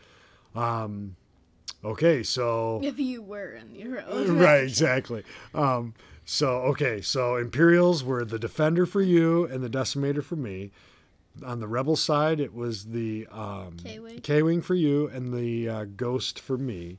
[0.55, 1.17] Um,
[1.85, 4.39] okay, so If you were in your own.
[4.39, 5.25] right, exactly.
[5.55, 5.95] Um,
[6.25, 10.71] so okay, so Imperials were the defender for you and the decimator for me.
[11.45, 14.21] On the rebel side, it was the um, K-wing.
[14.21, 16.99] K-wing for you and the uh, ghost for me.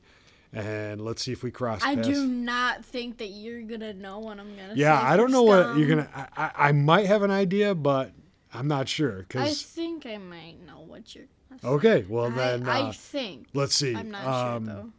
[0.52, 1.80] And let's see if we cross.
[1.82, 2.08] I paths.
[2.08, 4.80] do not think that you're gonna know what I'm gonna say.
[4.80, 6.08] Yeah, I don't know what you're gonna.
[6.14, 8.10] I, I, I might have an idea, but
[8.52, 9.26] I'm not sure.
[9.28, 11.26] Cause I think I might know what you're
[11.62, 13.46] okay, well I- then I, uh, think.
[13.54, 13.94] let's see.
[13.94, 14.92] I'm not um, sure though.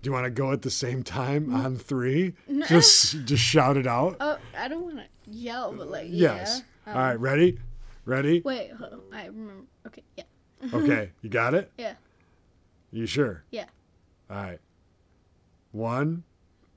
[0.00, 2.34] Do you want to go at the same time on three?
[2.48, 2.66] No.
[2.66, 4.16] Just just shout it out.
[4.20, 6.62] Oh, I don't want to yell, but like yes.
[6.86, 6.92] yeah.
[6.92, 7.58] All right, ready?
[8.08, 8.40] Ready?
[8.42, 9.00] Wait, hold on.
[9.12, 9.64] I remember.
[9.86, 10.24] Okay, yeah,
[10.74, 11.70] Okay, you got it?
[11.76, 11.92] yeah,
[12.90, 13.44] You sure?
[13.50, 13.66] yeah.
[14.30, 14.60] All right.
[15.72, 16.24] One,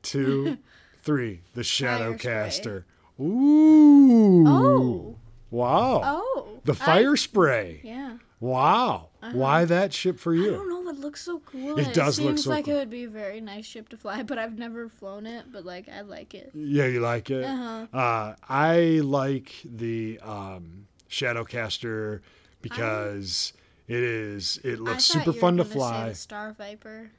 [0.02, 0.58] two,
[1.04, 1.42] three.
[1.54, 2.84] The Fire Shadowcaster.
[3.20, 4.46] Ooh.
[4.46, 5.16] Oh,
[5.50, 6.02] Wow.
[6.04, 6.60] oh.
[6.66, 7.80] The I- fire spray.
[7.84, 8.18] yeah.
[8.42, 9.10] Wow.
[9.34, 10.50] Why that ship for you?
[10.50, 10.90] I don't know.
[10.90, 11.78] It looks so cool.
[11.80, 12.74] It does it look seems so like cool.
[12.74, 15.26] it like it would be a very nice ship to fly, but I've never flown
[15.26, 15.46] it.
[15.54, 16.52] But like, I like it.
[16.54, 17.46] Yeah, you like it?
[17.46, 17.86] Uh-huh.
[17.98, 22.22] Uh, I like the um, Shadowcaster
[22.62, 23.54] because
[23.88, 26.14] it is it looks super fun to fly.
[26.14, 27.12] Star Viper.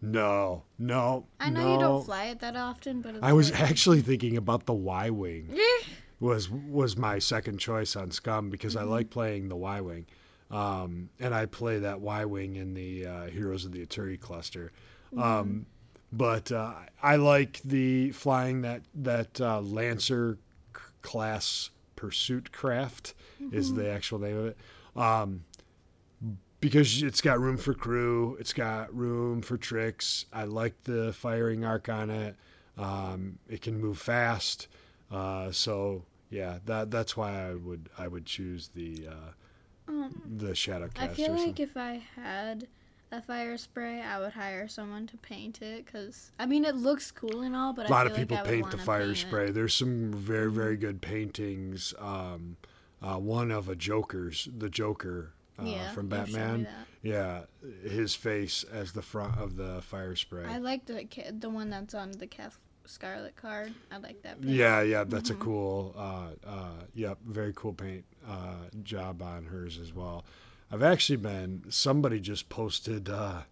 [0.00, 1.72] No, no, I know no.
[1.74, 4.74] you don't fly it that often, but it's I was like- actually thinking about the
[4.74, 5.56] Y wing.
[6.20, 8.84] was was my second choice on Scum because Mm-hmm.
[8.88, 10.06] I like playing the Y wing,
[10.50, 14.72] um, and I play that Y wing in the uh, Heroes of the Aturi cluster.
[15.12, 15.22] Mm-hmm.
[15.22, 15.66] Um,
[16.12, 20.38] but uh, I like the flying that that uh, Lancer
[20.76, 23.14] c- class pursuit craft
[23.52, 23.80] is Mm-hmm.
[23.82, 24.56] the actual name of it.
[24.96, 25.44] Um,
[26.60, 30.24] because it's got room for crew, it's got room for tricks.
[30.32, 32.36] I like the firing arc on it.
[32.78, 34.66] Um, it can move fast,
[35.10, 40.52] uh, so yeah, that that's why I would I would choose the uh, um, the
[40.52, 40.98] Shadowcaster.
[41.02, 42.66] I feel like if I had
[43.12, 45.86] a fire spray, I would hire someone to paint it.
[45.86, 48.70] Cause I mean, it looks cool and all, but a lot of people like paint
[48.72, 49.20] the fire paint it.
[49.20, 49.28] Mm-hmm.
[49.28, 49.50] spray.
[49.50, 51.94] There's some very very good paintings.
[52.00, 52.56] Um,
[53.04, 56.68] uh, one of a Joker's the Joker uh, Yeah, from you've shown me Batman.
[57.02, 57.40] yeah,
[57.88, 60.44] his face as the front of the fire spray.
[60.46, 61.06] I like the
[61.38, 63.72] the one that's on the Kath Scarlet card.
[63.90, 64.40] I like that.
[64.40, 64.54] paint.
[64.54, 65.94] Yeah, yeah, that's a cool.
[65.96, 70.24] Uh, uh, yep, very cool paint uh, job on hers as well.
[70.72, 71.64] I've actually been.
[71.70, 73.08] Somebody just posted.
[73.08, 73.42] Uh,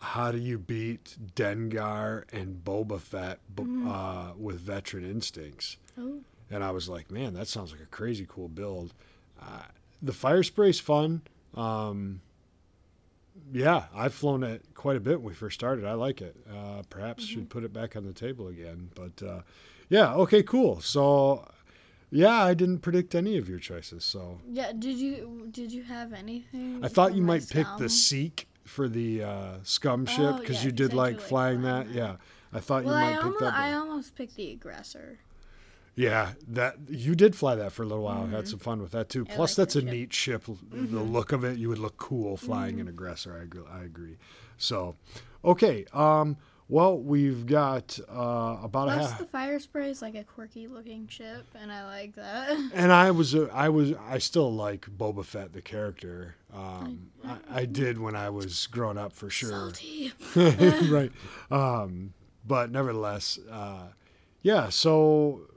[0.00, 5.76] how do you beat Dengar and Boba Fett b- uh, with veteran instincts?
[5.98, 6.20] Oh.
[6.50, 8.94] And I was like, man, that sounds like a crazy cool build.
[9.40, 9.62] Uh,
[10.02, 11.22] the fire spray's fun.
[11.54, 12.20] Um,
[13.52, 15.84] yeah, I've flown it quite a bit when we first started.
[15.84, 16.36] I like it.
[16.50, 18.90] Uh, perhaps should put it back on the table again.
[18.94, 19.40] But uh,
[19.88, 20.80] yeah, okay, cool.
[20.80, 21.46] So
[22.10, 24.04] yeah, I didn't predict any of your choices.
[24.04, 24.72] So Yeah.
[24.72, 26.80] Did you did you have anything?
[26.82, 27.88] I thought you might pick the?
[27.88, 31.86] Seek for the uh, scum ship Oh, because yeah, you did like like flying that.
[31.86, 31.94] that.
[31.94, 32.16] Yeah,
[32.52, 33.54] I thought Well, you I might pick almost, that.
[33.54, 35.18] I almost picked the aggressor.
[35.98, 38.24] Yeah, that you did fly that for a little while.
[38.26, 39.24] Had some fun with that too.
[39.24, 39.32] Mm-hmm.
[39.32, 39.86] I Plus, that's a ship.
[39.86, 39.96] Mm-hmm.
[39.96, 40.44] neat ship.
[40.70, 43.36] The look of it, you would look cool flying an aggressor.
[43.36, 43.64] I agree.
[43.68, 44.16] I agree.
[44.56, 44.94] So,
[45.44, 45.86] okay.
[45.92, 46.36] Um.
[46.70, 49.18] Well, we've got uh, about a Plus, half.
[49.18, 52.50] the fire spray is like a quirky looking ship, and I like that.
[52.74, 56.34] and I was, uh, I was, I still like Boba Fett the character.
[56.52, 59.48] Um, I, I did when I was growing up for sure.
[59.72, 60.12] Salty.
[60.90, 61.10] right.
[61.50, 62.12] Um,
[62.46, 63.88] but nevertheless, uh,
[64.42, 64.68] yeah.
[64.68, 65.48] So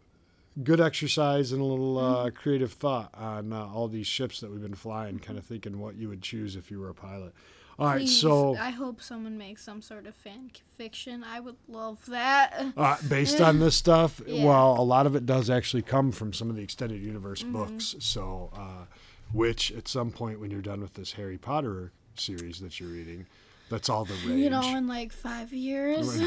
[0.64, 2.36] good exercise and a little uh, Mm-hmm.
[2.36, 5.20] creative thought on uh, all these ships that we've been flying.
[5.20, 7.34] Kind of thinking what you would choose if you were a pilot.
[7.80, 8.00] All right.
[8.02, 11.24] Please, So I hope someone makes some sort of fan fiction.
[11.24, 12.66] I would love that.
[12.78, 14.46] uh, based on this stuff, Yeah.
[14.46, 17.54] well, a lot of it does actually come from some of the extended universe Mm-hmm.
[17.54, 17.96] books.
[18.00, 18.86] So, uh,
[19.32, 23.26] which at some point when you're done with this Harry Potter series that you're reading,
[23.70, 24.38] that's all the rage.
[24.38, 26.22] You know, in like five years.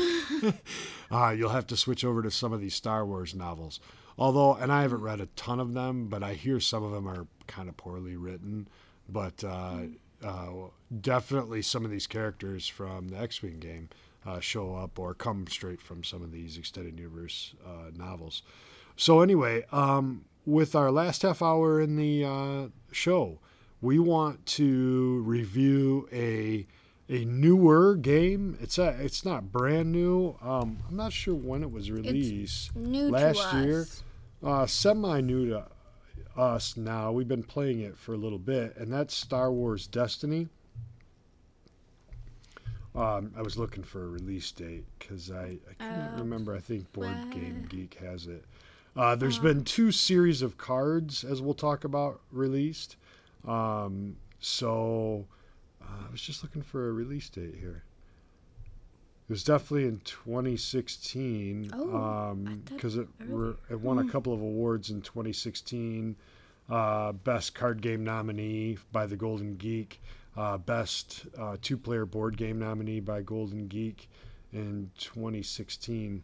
[1.10, 3.80] uh, you'll have to switch over to some of these Star Wars novels.
[4.18, 7.08] Although, and I haven't read a ton of them, but I hear some of them
[7.08, 8.68] are kind of poorly written.
[9.08, 9.82] But uh,
[10.22, 10.50] uh,
[11.00, 13.88] definitely some of these characters from the X Wing game
[14.26, 18.42] uh, show up or come straight from some of these extended universe uh, novels.
[18.96, 23.40] So, anyway, um, with our last half hour in the uh, show,
[23.80, 26.66] we want to review a
[27.08, 28.56] a newer game.
[28.60, 30.36] It's a, it's not brand new.
[30.42, 32.70] Um, I'm not sure when it was released.
[32.74, 33.54] It's New last to us.
[33.64, 33.86] year,
[34.42, 35.66] uh, semi new to
[36.36, 37.12] us now.
[37.12, 40.48] We've been playing it for a little bit, and that's Star Wars Destiny.
[42.94, 46.54] Um, I was looking for a release date because I, I couldn't Oh, remember.
[46.54, 47.26] I think Board well.
[47.30, 48.44] Game Geek has it.
[48.96, 52.96] Uh, there's been two series of cards, as we'll talk about, released.
[53.46, 55.26] Um, so
[55.88, 57.84] uh, I was just looking for a release date here.
[59.28, 64.40] It was definitely in 2016 Oh, I because it, re- it won a couple of
[64.40, 66.16] awards in 2016.
[66.68, 70.00] Uh, best card game nominee by the Golden Geek,
[70.36, 74.08] uh, best uh, two-player board game nominee by Golden Geek
[74.52, 76.22] in 2016.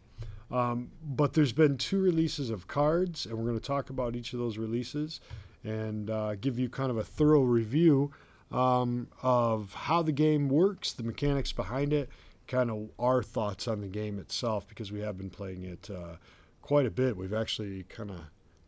[0.51, 4.33] Um, but there's been two releases of cards, and we're going to talk about each
[4.33, 5.21] of those releases
[5.63, 8.11] and uh, give you kind of a thorough review
[8.51, 12.09] um, of how the game works, the mechanics behind it,
[12.47, 16.15] kind of our thoughts on the game itself, because we have been playing it uh,
[16.61, 17.15] quite a bit.
[17.15, 18.19] We've actually kind of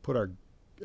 [0.01, 0.31] put our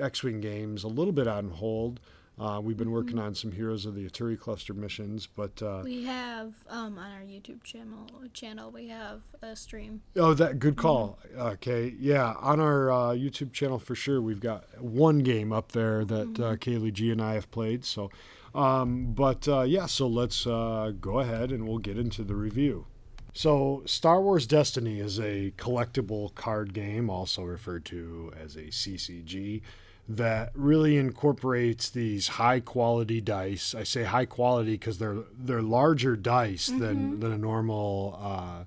[0.01, 2.01] X Wing games a little bit on hold.
[2.40, 6.05] Uh, we've been working on some Heroes of the Aturi Cluster missions, but uh, We
[6.05, 10.03] have um on our YouTube channel channel we have a stream.
[10.14, 11.18] Oh, that good call.
[11.36, 16.05] Okay, yeah, on our uh, YouTube channel for sure, we've got one game up there
[16.05, 17.84] that uh, Kaleigh G and I have played.
[17.84, 18.09] So,
[18.55, 22.86] um, but uh, yeah, so let's uh, go ahead and we'll get into the review.
[23.34, 29.61] So, Star Wars Destiny is a collectible card game, also referred to as a CCG,
[30.09, 33.74] that really incorporates these high quality dice.
[33.74, 38.18] I say high quality because they're they're larger dice than than a normal.
[38.20, 38.64] Uh,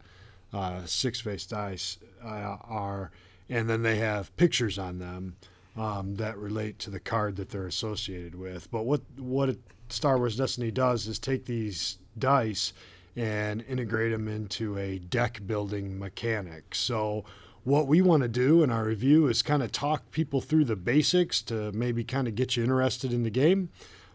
[0.54, 3.12] uh, six face dice uh, are,
[3.50, 5.36] and then they have pictures on them
[5.78, 8.70] um, that relate to the card that they're associated with.
[8.72, 9.60] But what what it,
[9.92, 12.74] Star Wars Destiny does is take these dice
[13.16, 16.74] and integrate them into a deck building mechanic.
[16.74, 17.26] So
[17.64, 20.76] what we want to do in our review is kind of talk people through the
[20.76, 23.70] basics to maybe kind of get you interested in the game.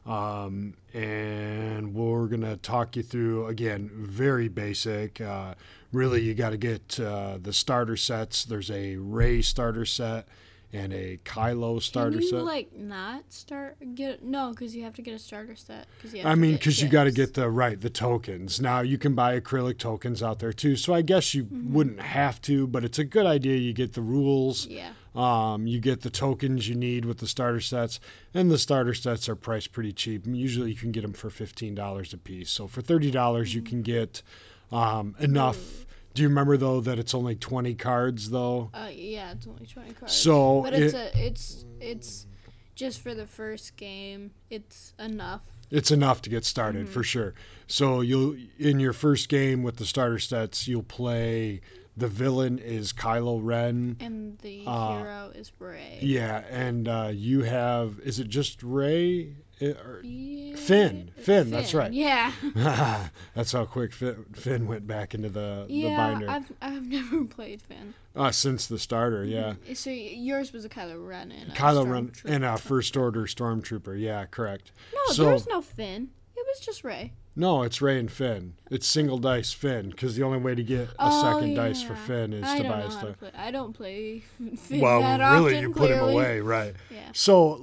[0.07, 5.20] Um, and we're going to talk you through, again, very basic.
[5.20, 5.55] Uh,
[5.93, 8.45] really, you got to get uh, the starter sets.
[8.45, 10.29] There's a Rey starter set
[10.73, 12.45] and a Kylo starter Can you set.
[12.45, 14.51] like not start get no?
[14.51, 15.87] Because you have to get a starter set.
[16.03, 18.61] Cause you have I mean, because you got to get the right the tokens.
[18.61, 21.73] Now you can buy acrylic tokens out there too, so I guess you Mm-hmm.
[21.75, 23.57] wouldn't have to, but it's a good idea.
[23.57, 24.67] You get the rules.
[24.67, 24.91] Yeah.
[25.14, 28.01] Um, you get the tokens you need with the starter sets,
[28.35, 30.27] and the starter sets are priced pretty cheap.
[30.27, 32.51] Usually, you can get them for fifteen dollars a piece.
[32.51, 34.23] So for thirty dollars, you can get
[34.71, 35.86] um, enough.
[36.17, 38.71] Do you remember though that it's only twenty cards though?
[38.73, 40.14] Uh, yeah, it's only twenty cards.
[40.14, 42.27] So but it's it- a it's it's
[42.75, 44.31] just for the first game.
[44.49, 45.43] It's enough.
[45.71, 47.35] It's enough to get started for sure.
[47.67, 51.61] So you'll in your first game with the starter sets, you'll play
[51.99, 53.97] the villain is Kylo Ren.
[54.01, 55.99] And the Uh, hero is Rey.
[56.01, 59.37] Yeah, and uh, you have is it just Rey?
[59.61, 61.11] Eh, Yeah, Finn.
[61.17, 61.93] Finn, that's right.
[61.93, 62.33] Yeah.
[63.35, 67.25] That's how quick Finn, Finn went back into the, the yeah, binder I've I've never
[67.37, 67.95] played Finn.
[68.15, 69.25] uh, since the starter.
[69.25, 73.23] Yeah, So yours was a Kylo Ren and a Kylo Ren and a First Order
[73.27, 73.99] Stormtrooper.
[73.99, 74.73] Yeah, correct.
[74.95, 76.09] No, so, there was no Finn.
[76.57, 77.13] It was just Rey.
[77.39, 78.55] No, it's Rey and Finn.
[78.71, 81.95] It's single dice Finn because the only way to get a Oh, second dice for.
[81.95, 83.11] Finn is I to buy know a how star.
[83.11, 83.31] to play.
[83.37, 84.21] I don't play
[84.57, 86.75] Finn Well, that really, often, you put him away, right?
[86.91, 87.01] Yeah.
[87.13, 87.59] So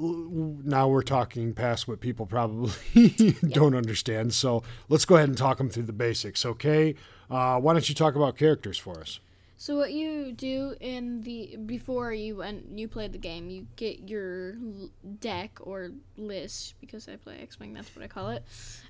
[0.64, 2.72] now we're talking past what people probably
[3.50, 4.36] don't understand.
[4.36, 6.94] So let's go ahead and talk them through the basics, okay?
[7.32, 9.20] Uh, why don't you talk about characters for us?
[9.64, 14.10] So what you do in the before you went you played the game, you get
[14.10, 14.90] your l-
[15.22, 18.44] deck or list because I play X Wing, that's what I call it.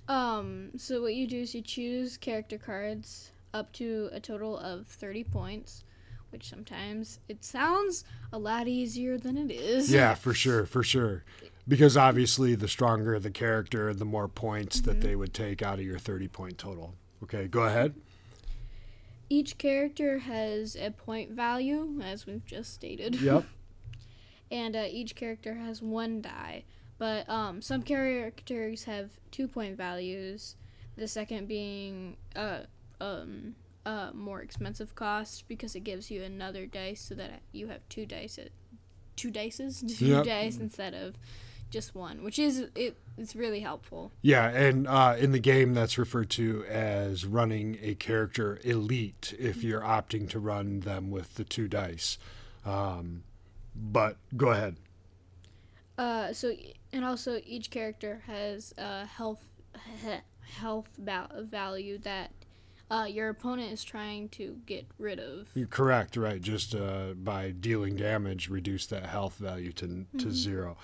[0.08, 4.88] Um, so what you do is you choose character cards up to a total of
[4.88, 5.84] thirty points,
[6.32, 9.94] which sometimes it sounds a lot easier than it is.
[9.94, 11.24] Yeah, for sure, for sure.
[11.68, 15.86] Because obviously, the stronger the character, the more points that they would take out of
[15.86, 16.96] your 30 point total.
[17.22, 17.94] Okay, go ahead.
[19.30, 23.16] Each character has a point value, as we've just stated.
[23.16, 23.46] Yep.
[24.52, 26.64] and uh, each character has one die.
[27.00, 30.56] But um, some characters have two point values.
[30.96, 32.60] The second being uh,
[33.02, 33.56] um,
[33.86, 38.06] uh, more expensive cost because it gives you another dice so that you have two
[38.06, 38.38] dice,
[39.16, 40.26] two dices, two Yep.
[40.26, 41.18] dice instead of
[41.74, 42.96] just one, which is it.
[43.18, 44.12] It's really helpful.
[44.22, 49.64] Yeah, and uh, in the game, that's referred to as running a character elite if
[49.64, 52.18] you're opting to run them with the two dice.
[52.66, 53.24] Um,
[53.76, 54.78] but go ahead.
[55.98, 56.54] Uh, so
[56.92, 59.44] and also each character has a health
[60.58, 62.32] health val- value that
[62.92, 65.48] uh, your opponent is trying to get rid of.
[65.56, 66.40] You're correct, right?
[66.42, 70.78] Just uh, by dealing damage, reduce that health value to, to zero.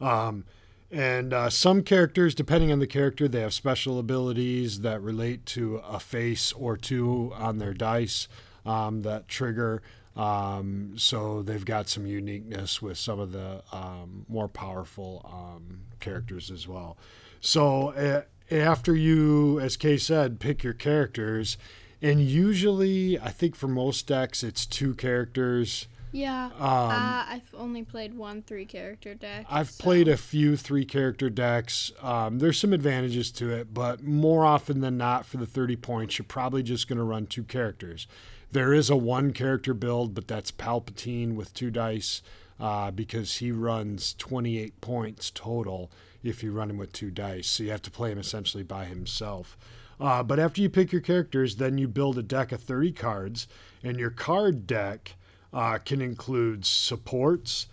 [0.00, 0.44] Um,
[0.90, 5.76] and uh, some characters, depending on the character, they have special abilities that relate to
[5.76, 8.26] a face or two on their dice
[8.66, 9.82] um, that trigger.
[10.16, 16.50] Um, so they've got some uniqueness with some of the um, more powerful um, characters
[16.50, 16.96] as well.
[17.40, 21.56] So after you, as Kay said, pick your characters,
[22.02, 25.86] and usually I think for most decks it's two characters.
[26.12, 29.46] Yeah, uh, I've only played one three character deck.
[29.48, 31.92] I've so- played a few three character decks.
[32.02, 36.18] Um, there's some advantages to it, but more often than not, for the 30 points,
[36.18, 38.06] you're probably just going to run two characters.
[38.52, 42.22] There is a one character build, but that's Palpatine with two dice
[42.58, 45.90] uh, because he runs 28 points total
[46.22, 47.46] if you run him with two dice.
[47.46, 49.56] So you have to play him essentially by himself.
[50.00, 53.46] Uh, but after you pick your characters, then you build a deck of 30 cards,
[53.84, 55.14] and your card deck
[55.52, 57.66] uh, can include supports,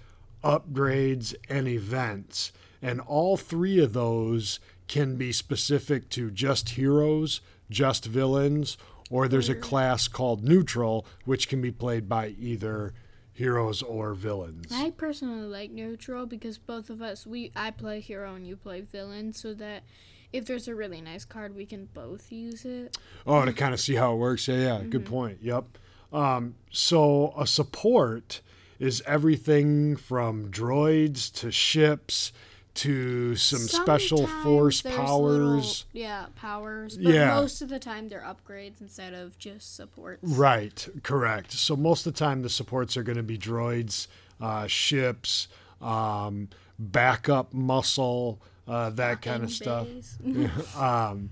[0.44, 2.52] upgrades, and events.
[2.82, 8.78] And all three of those can be specific to just heroes, just villains,
[9.10, 12.94] or there's a class called neutral, which can be played by either
[13.34, 14.72] heroes or villains.
[14.72, 18.82] I personally like neutral because both of us we I play hero and you play
[18.82, 19.84] villain, so that
[20.34, 22.98] if there's a really nice card, we can both use it.
[23.26, 24.48] Oh, to kind of see how it works.
[24.48, 24.84] Yeah, yeah.
[24.84, 25.40] Good point.
[25.42, 25.78] Yep.
[26.14, 28.42] Um, so a support
[28.80, 32.32] is everything from droids to ships
[32.76, 35.86] to some special force powers.
[35.94, 36.96] little- yeah, powers.
[36.96, 37.34] But Yeah.
[37.34, 40.20] most of the time they're upgrades instead of just supports.
[40.24, 41.54] Right, correct.
[41.54, 44.06] So most of the time, the supports are going to be droids,
[44.40, 45.48] uh, ships,
[45.82, 49.88] um, backup muscle, uh, that kind of stuff.
[50.78, 51.32] um,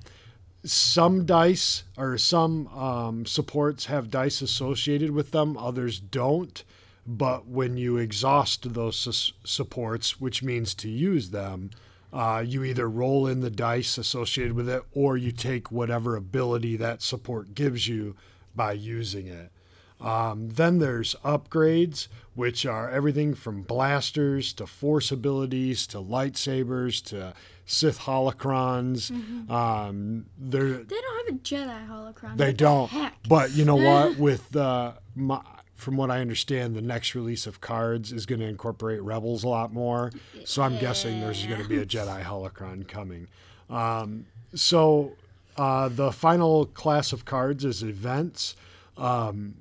[0.65, 6.63] some dice or some um, supports have dice associated with them, others don't.
[7.07, 11.69] But when you exhaust those sus- supports, which means to use them,
[12.11, 16.77] uh, you either roll in the dice associated with it or you take whatever ability
[16.77, 18.15] that support gives you
[18.55, 19.51] by using it.
[19.99, 27.33] Um, then there's upgrades, which are everything from blasters to force abilities to lightsabers to
[27.65, 29.09] Sith holocrons.
[29.49, 32.37] Um, they're They don't have a Jedi holocron.
[32.37, 32.89] they don't.
[32.89, 33.15] heck?
[33.27, 34.17] But you know what?
[34.19, 35.41] With uh, my,
[35.73, 39.47] from what I understand, the next release of cards is going to incorporate Rebels a
[39.49, 40.11] lot more.
[40.45, 43.27] So I'm guessing there's going to be a Jedi holocron coming.
[43.69, 45.13] Um, so
[45.57, 48.55] uh, the final class of cards is events.
[48.95, 49.55] Um,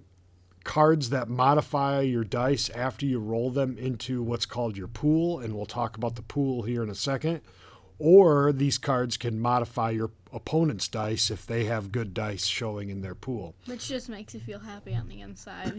[0.63, 5.55] cards that modify your dice after you roll them into what's called your pool, and
[5.55, 7.41] we'll talk about the pool here in a second.
[7.99, 13.03] Or these cards can modify your opponent's dice if they have good dice showing in
[13.03, 13.55] their pool.
[13.67, 15.75] Which just makes you feel happy on the inside.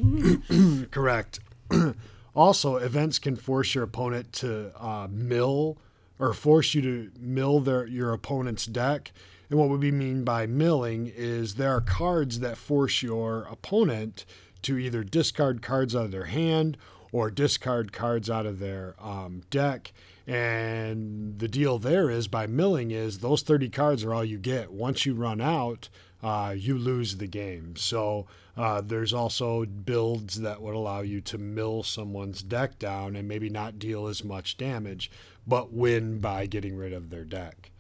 [0.92, 1.40] Correct.
[2.36, 5.78] also, events can force your opponent to uh, mill
[6.18, 9.12] or force you to mill their your opponent's deck.
[9.50, 14.26] And what we mean by milling is there are cards that force your opponent
[14.64, 16.78] to either discard cards out of their hand
[17.12, 19.94] or discard cards out of their um, deck.
[20.28, 24.72] And the deal there is by milling is those 30 cards are all you get.
[24.72, 25.90] Once you run out,
[26.24, 27.76] uh, you lose the game.
[27.76, 28.26] So
[28.58, 33.50] uh, there's also builds that would allow you to mill someone's deck down and maybe
[33.50, 35.12] not deal as much damage,
[35.46, 37.72] but win by getting rid of their deck.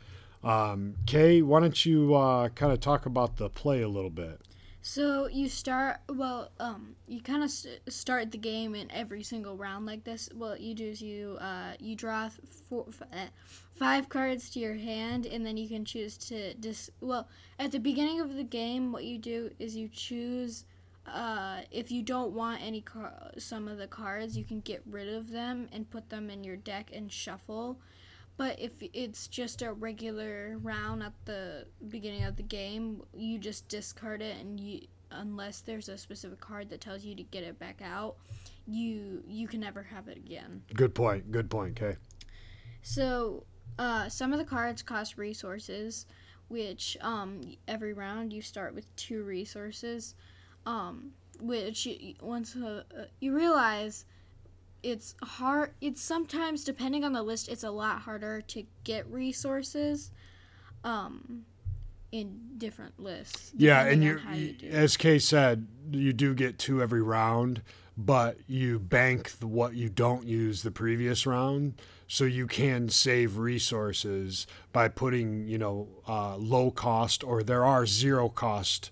[0.43, 4.41] Um, Kay, why don't you uh, kind of talk about the play a little bit?
[4.87, 6.51] So you start well.
[6.59, 10.29] Um, you kind of st- start the game in every single round like this.
[10.31, 12.29] What you do is you uh, you draw
[12.69, 13.29] four, f- eh,
[13.73, 16.91] five cards to your hand, and then you can choose to dis.
[17.01, 20.65] Well, at the beginning of the game, what you do is you choose.
[21.07, 25.09] Uh, if you don't want any car- some of the cards, you can get rid
[25.11, 27.79] of them and put them in your deck and shuffle.
[28.37, 33.67] But if it's just a regular round at the beginning of the game, you just
[33.69, 34.81] discard it, and you
[35.11, 38.15] unless there's a specific card that tells you to get it back out,
[38.67, 40.61] you you can never have it again.
[40.73, 41.31] Good point.
[41.31, 41.95] Good point, Kay.
[42.81, 43.43] So
[43.79, 46.05] uh, some of the cards cost resources,
[46.47, 50.15] which um, every round you start with two resources,
[50.65, 54.05] um, which you, once uh, uh, you realize
[54.85, 60.11] it's hard it's sometimes depending on the list it's a lot harder to get resources
[60.83, 61.43] um
[62.11, 67.01] in different lists Yeah, and you, you as Kay said, you do get two every
[67.01, 67.61] round,
[67.97, 71.73] but you bank the, what you don't use the previous round,
[72.07, 77.85] so you can save resources by putting, you know, uh, low cost or there are
[77.85, 78.91] zero cost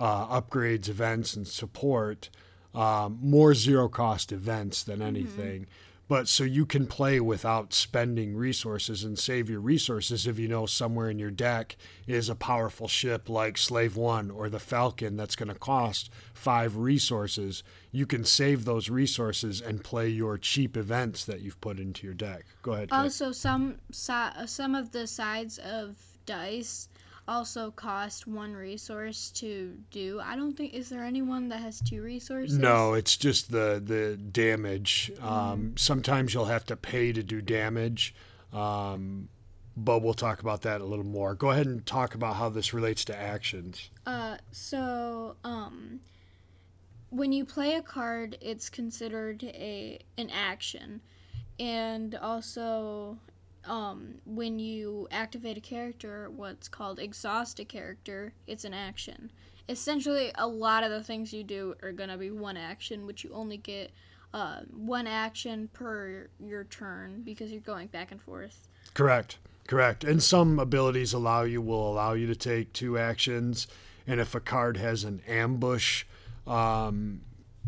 [0.00, 2.30] uh, upgrades, events, and support.
[2.74, 5.66] Um, more zero cost events than anything.
[6.12, 10.66] But so you can play without spending resources and save your resources if you know
[10.66, 11.74] somewhere in your deck
[12.06, 16.76] is a powerful ship like Slave One or the Falcon that's going to cost five
[16.76, 17.62] resources.
[17.92, 22.14] You can save those resources and play your cheap events that you've put into your
[22.14, 22.44] deck.
[22.60, 22.88] Go ahead.
[22.92, 23.76] Also some
[24.08, 25.96] uh, some of the sides of
[26.26, 26.88] dice
[27.32, 32.02] also cost one resource to do i don't think is there anyone that has two
[32.02, 35.10] resources No, it's just the the damage.
[35.20, 38.14] Um, sometimes you'll have to pay to do damage,
[38.52, 39.28] um,
[39.76, 41.34] but we'll talk about that a little more.
[41.34, 43.90] Go ahead and talk about how this relates to actions.
[44.06, 46.00] Uh, so um,
[47.10, 51.00] when you play a card, it's considered a an action,
[51.58, 53.18] and also
[53.66, 59.30] um, when you activate a character, what's called exhaust a character, it's an action.
[59.68, 63.30] Essentially, a lot of the things you do are gonna be one action, which you
[63.32, 63.90] only get
[64.34, 68.68] uh, one action per your turn because you're going back and forth.
[68.94, 69.38] Correct.
[69.68, 70.04] Correct.
[70.04, 73.66] And some abilities allow you will allow you to take two actions,
[74.06, 76.04] and if a card has an ambush
[76.46, 77.20] um,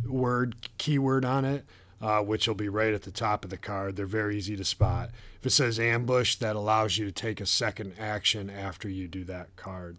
[0.06, 1.64] word keyword on it,
[2.04, 4.64] uh, which will be right at the top of the card, they're very easy to
[4.64, 5.08] spot.
[5.40, 9.24] If it says ambush, that allows you to take a second action after you do
[9.24, 9.96] that card.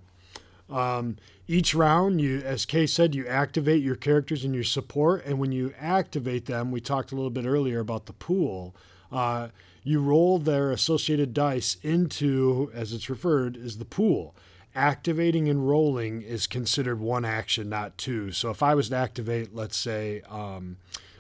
[0.70, 1.18] Um,
[1.48, 5.52] each round, you, as Kay said, you activate your characters and your support, and when
[5.52, 8.76] you activate them, we talked a little bit earlier about the pool.
[9.12, 9.48] Uh,
[9.84, 14.36] you roll their associated dice into, as it's referred, is the pool.
[14.76, 18.32] Activating and rolling is considered one action, not two.
[18.32, 20.78] So if I was to activate, let's say, um,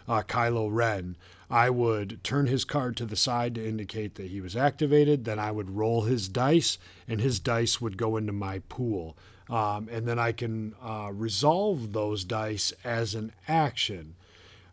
[0.08, 1.16] uh, Kylo Ren,
[1.50, 5.26] I would turn his card to the side to indicate that he was activated.
[5.26, 6.78] Then I would roll his dice,
[7.08, 9.16] and his dice would go into my pool.
[9.50, 14.16] Um, and then I can uh, resolve those dice as an action.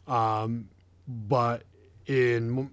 [0.07, 0.69] Um,
[1.07, 1.65] but
[2.07, 2.71] in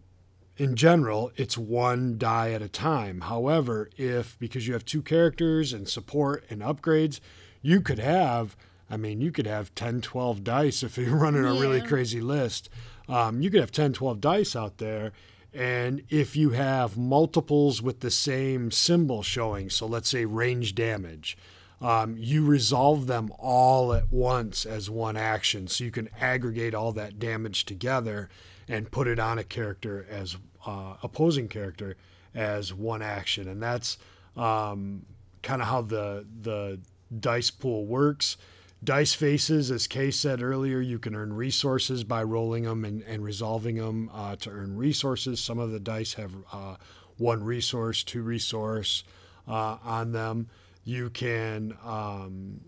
[0.56, 3.22] in general, it's one die at a time.
[3.22, 7.20] However, if because you have two characters and support and upgrades,
[7.62, 8.56] you could have
[8.90, 12.70] I mean, you could have 10, 12 dice if you're running a really crazy list.
[13.08, 15.12] Um, you could have 10, 12 dice out there.
[15.54, 21.38] And if you have multiples with the same symbol showing, so let's say range damage,
[21.82, 25.68] um, you resolve them all at once as one action.
[25.68, 28.30] So you can aggregate all that damage together
[28.68, 31.96] and put it on a character as uh, opposing character
[32.36, 33.48] as one action.
[33.48, 33.98] And that's
[34.36, 35.06] um,
[35.42, 36.80] kind of how the the
[37.18, 38.38] dice pool works.
[38.82, 43.24] Dice faces, as Kay said earlier, you can earn resources by rolling them and, and
[43.24, 45.42] resolving them uh, to earn resources.
[45.42, 46.76] Some of the dice have uh,
[47.18, 49.04] one resource, two resource
[49.48, 50.48] uh, on them.
[50.86, 52.62] You can um,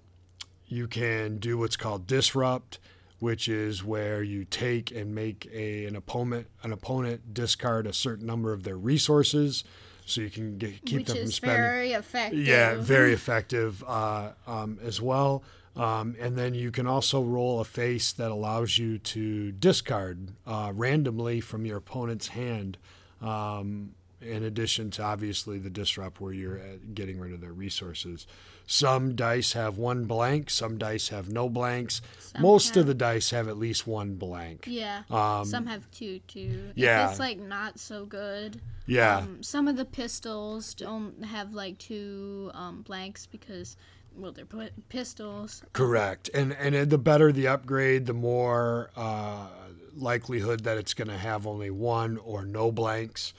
[0.67, 2.79] you can do what's called disrupt,
[3.19, 8.25] which is where you take and make a, an opponent an opponent discard a certain
[8.25, 9.63] number of their resources,
[10.05, 11.57] so you can get, keep Which them from is spending.
[11.57, 12.45] very effective.
[12.45, 15.43] Yeah, very effective uh, um, as well.
[15.75, 20.71] Um, and then you can also roll a face that allows you to discard uh,
[20.75, 22.77] randomly from your opponent's hand.
[23.21, 28.27] Um, in addition to obviously the disrupt where you're uh, getting rid of their resources.
[28.67, 32.01] Some dice have one blank, some dice have no blanks.
[32.19, 34.65] Some Most have- of the dice have at least one blank.
[34.67, 35.03] Yeah.
[35.09, 36.71] Um, some have two too.
[36.75, 37.05] yeah.
[37.05, 38.61] If it's like not so good.
[38.85, 39.17] Yeah.
[39.17, 43.75] Um, some of the pistols don't have like two um, blanks because
[44.15, 45.63] well they're pi- pistols.
[45.73, 46.29] Correct.
[46.33, 49.47] And and the better the upgrade, the more uh,
[49.95, 53.33] likelihood that it's going to have only one or no blanks.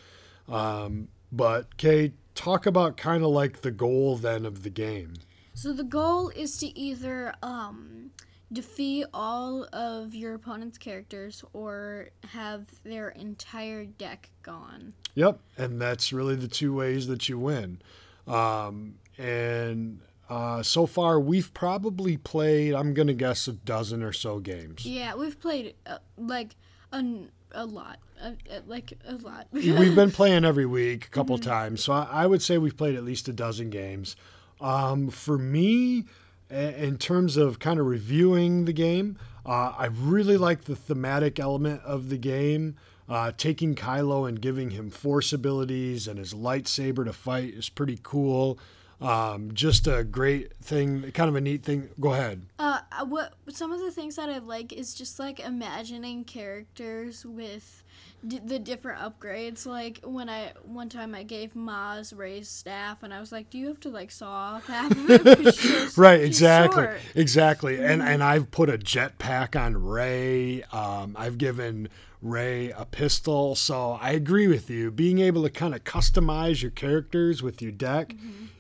[0.49, 5.15] Um, but Kay, talk about kind of like the goal then of the game.
[5.55, 8.11] So the goal is to either um,
[8.53, 14.95] defeat all of your opponent's characters or have their entire deck gone.
[15.15, 17.81] Yep, and that's really the two ways that you win.
[18.27, 20.01] Um, and
[20.33, 24.87] uh, so far, we've probably played, I'm going to guess, a dozen or so games.
[24.87, 26.57] Yeah, we've played uh, like
[26.93, 27.05] a,
[27.53, 29.47] a lot, uh, uh, like a lot.
[29.53, 32.95] We've been playing every week a couple times, so I, I would say we've played
[32.97, 34.17] at least a dozen games.
[34.61, 36.05] Um, for me,
[36.51, 41.39] a- in terms of kind of reviewing the game, uh, I really like the thematic
[41.41, 42.77] element of the game.
[43.09, 47.99] Uh, taking Kylo and giving him force abilities and his lightsaber to fight is pretty
[48.03, 48.59] cool.
[49.03, 51.89] Um, just a great thing, kind of a neat thing.
[52.01, 52.47] Go ahead.
[52.59, 57.83] Uh, what some of the things that I like is just like imagining characters with
[58.27, 59.67] d- the different upgrades.
[59.67, 63.59] Like when I one time I gave Maz Rey's staff, and I was like, "Do
[63.59, 67.83] you have to like saw off half of it?" She's- right she's exactly short." exactly
[67.85, 71.89] and and i've put a jetpack on rey um, i've given
[72.23, 76.71] rey a pistol so i agree with you being able to kind of customize your
[76.71, 78.15] characters with your deck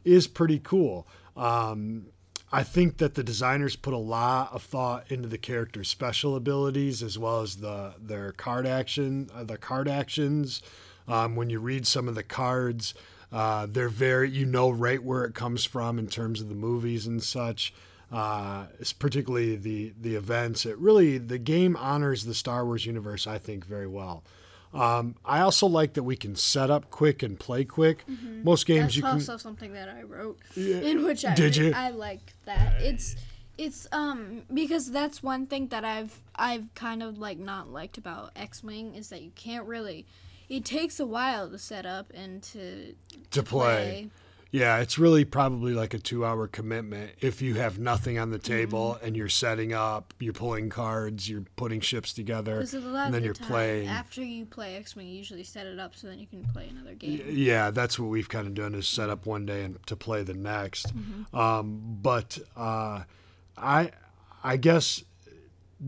[0.04, 1.06] is pretty cool
[1.36, 2.06] um,
[2.52, 7.02] I think that the designers put a lot of thought into the character's special abilities
[7.02, 10.60] as well as the their card action, uh, the card actions.
[11.08, 12.92] Um, when you read some of the cards,
[13.32, 17.06] uh, they're very you know right where it comes from in terms of the movies
[17.06, 17.72] and such.
[18.12, 18.66] Uh,
[18.98, 20.66] particularly the the events.
[20.66, 24.22] It really the game honors the Star Wars universe, I think, very well.
[24.74, 28.04] Um, I also like that we can set up quick and play quick.
[28.42, 29.12] Most games That's you can.
[29.12, 31.72] also something that I wrote, in which I Did you?
[31.74, 32.80] I like that.
[32.80, 33.16] It's
[33.58, 38.32] it's um because that's one thing that I've I've kind of like not liked about
[38.34, 40.06] X Wing is that you can't really.
[40.48, 42.94] It takes a while to set up and to
[43.30, 44.10] to play.
[44.52, 48.38] Yeah, it's really probably like a two hour commitment if you have nothing on the
[48.38, 53.06] table and you're setting up, you're pulling cards, you're putting ships together, Because a lot
[53.06, 53.88] and then you're time, playing.
[53.88, 56.68] after you play X Wing, you usually set it up so then you can play
[56.68, 57.22] another game.
[57.30, 60.22] Yeah, that's what we've kind of done is set up one day and to play
[60.22, 60.94] the next.
[60.94, 61.34] Mm-hmm.
[61.34, 63.04] Um, but uh,
[63.56, 63.90] I,
[64.44, 65.02] I guess,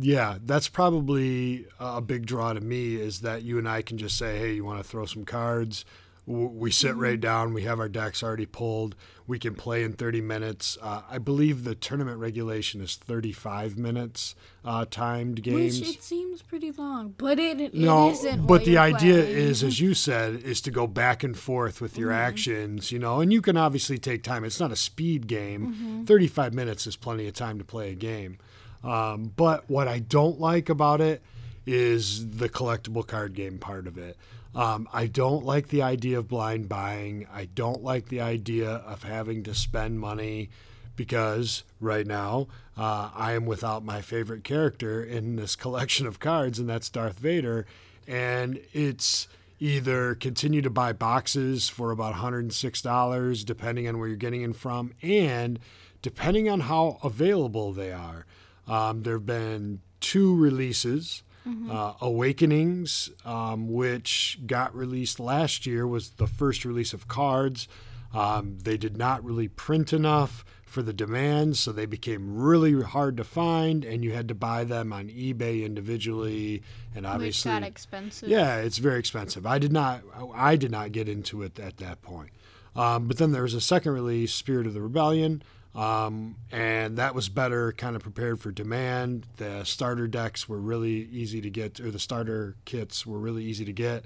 [0.01, 4.17] yeah, that's probably a big draw to me is that you and I can just
[4.17, 5.85] say, hey, you want to throw some cards?
[6.27, 7.01] We sit Mm-hmm.
[7.01, 7.53] right down.
[7.53, 8.97] We have our decks already pulled.
[9.27, 10.79] We can play in 30 minutes.
[10.81, 14.35] Uh, I believe the tournament regulation is 35 minutes
[14.65, 15.81] uh, timed games.
[15.81, 18.47] Which it seems pretty long, but it, it No, isn't.
[18.47, 19.37] but the idea playing.
[19.37, 23.21] is, as you said, is to go back and forth with your actions, you know,
[23.21, 24.45] and you can obviously take time.
[24.45, 26.05] It's not a speed game.
[26.07, 28.39] 35 minutes is plenty of time to play a game.
[28.83, 31.23] Um, but what I don't like about it
[31.67, 34.17] is the collectible card game part of it.
[34.55, 37.27] Um, I don't like the idea of blind buying.
[37.33, 40.51] I don't like the idea of having to spend money
[40.97, 46.59] because right now uh, I am without my favorite character in this collection of cards,
[46.59, 47.67] and that's Darth Vader.
[48.07, 49.29] And it's
[49.59, 54.93] either continue to buy boxes for about $106, depending on where you're getting it from,
[55.03, 55.59] and
[56.03, 58.27] depending on how available they are.
[58.67, 61.23] Um, there have been two releases.
[61.47, 67.69] Uh, Awakenings, um, which got released last year, was the first release of cards.
[68.15, 73.17] Um, they did not really print enough for the demand, so they became really hard
[73.19, 76.63] to find, and you had to buy them on eBay individually.
[76.95, 78.29] And Which obviously, got expensive.
[78.29, 79.47] yeah, it's very expensive.
[79.47, 80.03] I did not,
[80.35, 82.31] I did not get into it at that point.
[82.75, 85.43] Um, but then there was a second release, Spirit of the Rebellion,
[85.75, 89.27] um, and that was better, kind of prepared for demand.
[89.37, 93.65] The starter decks were really easy to get, or the starter kits were really easy
[93.65, 94.05] to get.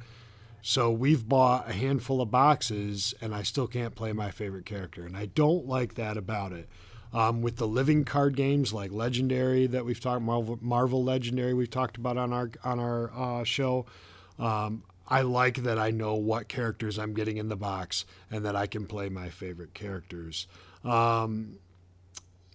[0.62, 5.04] So we've bought a handful of boxes, and I still can't play my favorite character,
[5.04, 6.68] and I don't like that about it.
[7.12, 11.70] Um, with the living card games like Legendary that we've talked Marvel, Marvel Legendary we've
[11.70, 13.86] talked about on our on our uh, show,
[14.38, 18.54] um, I like that I know what characters I'm getting in the box and that
[18.54, 20.46] I can play my favorite characters.
[20.84, 21.58] Um,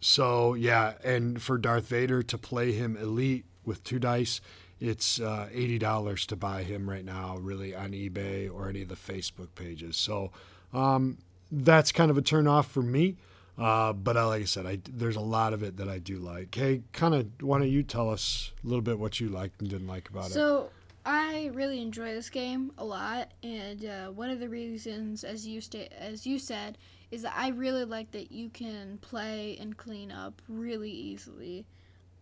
[0.01, 4.41] so yeah, and for Darth Vader to play him elite with two dice,
[4.79, 8.89] it's uh, eighty dollars to buy him right now, really on eBay or any of
[8.89, 9.95] the Facebook pages.
[9.95, 10.31] So
[10.73, 11.19] um,
[11.51, 13.15] that's kind of a turn off for me.
[13.57, 16.17] Uh, but I, like I said, I, there's a lot of it that I do
[16.17, 16.55] like.
[16.55, 19.69] Hey, kind of, why don't you tell us a little bit what you liked and
[19.69, 20.33] didn't like about it?
[20.33, 20.71] So
[21.05, 25.61] I really enjoy this game a lot, and uh, one of the reasons, as you
[25.61, 26.79] sta- as you said,
[27.13, 31.65] is that I really like that you can play and clean up really easily.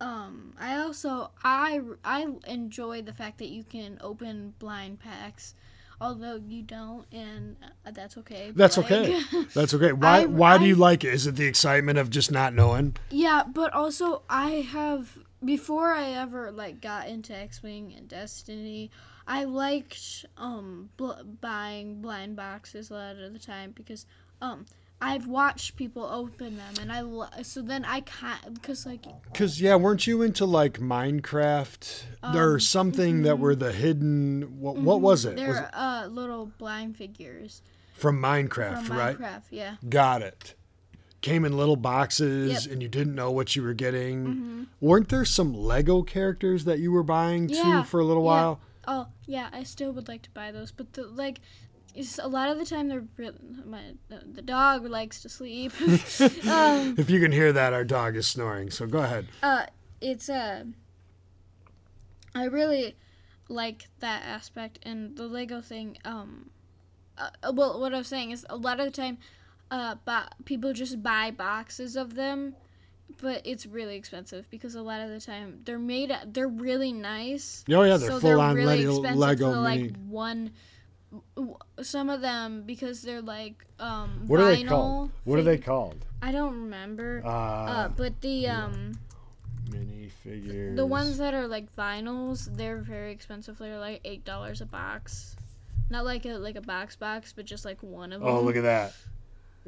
[0.02, 5.56] Um, I also I I enjoy the fact that you can open blind packs,
[6.02, 7.56] although you don't, and
[7.86, 8.52] uh, that's okay.
[8.54, 9.22] That's like, okay.
[9.56, 9.94] That's okay.
[9.94, 10.22] Why?
[10.22, 11.14] I- why do you like it?
[11.14, 12.98] Is it the excitement of just not knowing?
[13.12, 18.92] Yeah, but also I have before I ever like got into X-wing and Destiny,
[19.26, 24.06] I liked um bl- buying blind boxes a lot of the time because
[24.42, 24.66] um
[25.04, 29.60] I've watched people open them and I lo- so then I can't because like Because
[29.60, 32.04] yeah, weren't you into like Minecraft?
[32.36, 34.60] or something that were the hidden.
[34.60, 35.36] What, what was it?
[35.36, 37.62] They're it uh little blind figures
[37.94, 39.18] from Minecraft, from right?
[39.18, 39.44] Minecraft.
[39.50, 39.76] Yeah.
[39.90, 40.56] Got it.
[41.22, 42.60] Came in little boxes, Yep.
[42.62, 42.72] Mm-hmm.
[42.74, 44.68] and you didn't know what you were getting.
[44.80, 48.30] Weren't there some Lego characters that you were buying too Yeah, for a little yeah.
[48.30, 48.60] while?
[48.88, 51.40] Oh yeah, I still would like to buy those, but the like.
[51.96, 53.32] It's, a lot of the time, they're re-
[53.66, 55.74] my the, dog likes to sleep.
[56.48, 58.70] um, If you can hear that, our dog is snoring.
[58.72, 59.28] So go ahead.
[59.44, 59.66] uh
[60.02, 60.64] it's uh
[62.34, 62.96] i really
[63.50, 66.50] like that aspect and the lego thing um
[67.20, 69.18] uh, well what i was saying is a lot of the time
[69.70, 72.56] uh bo- people just buy boxes of them
[73.22, 77.64] but it's really expensive because a lot of the time they're made they're really nice
[77.70, 80.52] Oh, yeah, they're so full-on they're really Lego- expensive Lego for like mini- one
[81.82, 85.12] some of them because they're like um What are vinyl they called?
[85.26, 86.06] What are they called?
[86.22, 88.94] i don't remember Uh, uh but the um
[89.72, 90.76] mini figures.
[90.76, 93.58] the ones that are like vinyls, they're very expensive.
[93.58, 95.36] They're like eight dollars a box.
[95.90, 98.30] Not like a like a box box, but just like one of them.
[98.30, 98.94] Oh, look at that.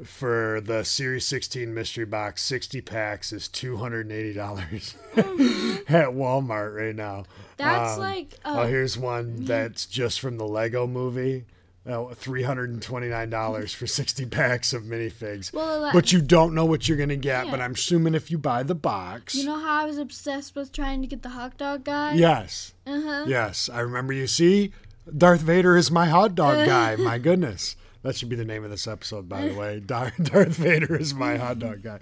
[0.02, 4.96] For the Series 16 mystery box, 60 packs is $280
[5.88, 7.20] at Walmart right now.
[7.20, 7.32] Mm-hmm.
[7.58, 11.44] That's Um, like oh, uh, here's one that's just from the Lego movie.
[11.86, 15.52] Oh, $329 for 60 packs of minifigs.
[15.52, 18.38] Well, but you don't know what you're going to get, but I'm assuming if you
[18.38, 19.34] buy the box.
[19.34, 22.14] you know how I was obsessed with trying to get the hot dog guy.
[22.14, 22.72] yes.
[22.86, 23.24] Uh huh.
[23.28, 24.72] Yes, I remember you see
[25.16, 26.96] Darth Vader is my hot dog guy.
[26.96, 27.76] My goodness.
[28.04, 29.80] That should be the name of this episode, by the way.
[29.86, 30.14] Darth
[30.56, 31.98] Vader is my hot dog guy.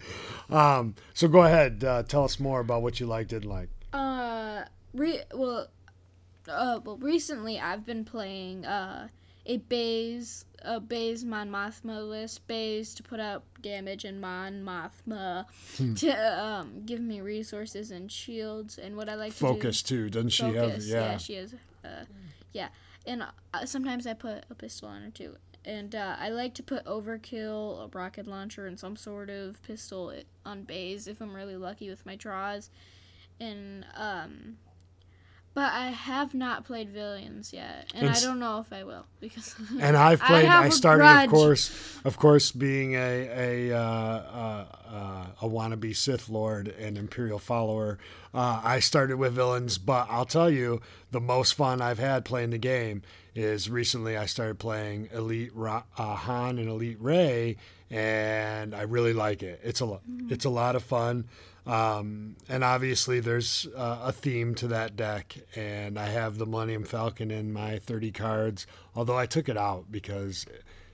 [0.51, 3.69] Um, so go ahead, uh, tell us more about what you liked, didn't like.
[3.93, 5.69] Uh, re- well,
[6.49, 9.09] uh, well, recently I've been playing uh
[9.47, 12.47] a Baze a Baze Mon Mothma list.
[12.49, 15.45] Baze to put up damage and Mon Mothma
[15.79, 15.95] Hmm.
[16.03, 16.11] to
[16.45, 19.47] um give me resources and shields and what I like to do.
[19.47, 20.55] Focus too, doesn't she have?
[20.71, 21.17] Focus, Yeah.
[21.17, 21.55] she is.
[21.85, 22.05] Uh,
[22.53, 22.69] yeah,
[23.07, 23.23] and
[23.55, 25.37] uh, sometimes I put a pistol on her too.
[25.65, 30.13] And uh, I like to put overkill, a rocket launcher, and some sort of pistol
[30.45, 32.69] on Baze if I'm really lucky with my draws.
[33.39, 34.57] And um,
[35.55, 39.55] but I have not played Villains yet, and, I don't know if I will because.
[39.81, 40.47] And I've played.
[40.47, 41.25] I, I, started, grudge.
[41.27, 46.97] of course, of course, being a a uh, uh, uh, a wannabe Sith Lord and
[46.97, 47.99] Imperial follower.
[48.33, 50.81] Uh, I started with villains, but I'll tell you,
[51.11, 53.03] the most fun I've had playing the game
[53.35, 54.17] is recently.
[54.17, 57.57] I started playing Elite Ra- uh, Han and Elite Rey,
[57.91, 59.61] and I really like it.
[59.63, 61.27] It's a lo- it's a lot of fun.
[61.67, 66.85] Um, and obviously, there's uh, a theme to that deck, and I have the Millennium
[66.85, 68.67] Falcon in my 30 cards.
[68.97, 70.45] Although I took it out because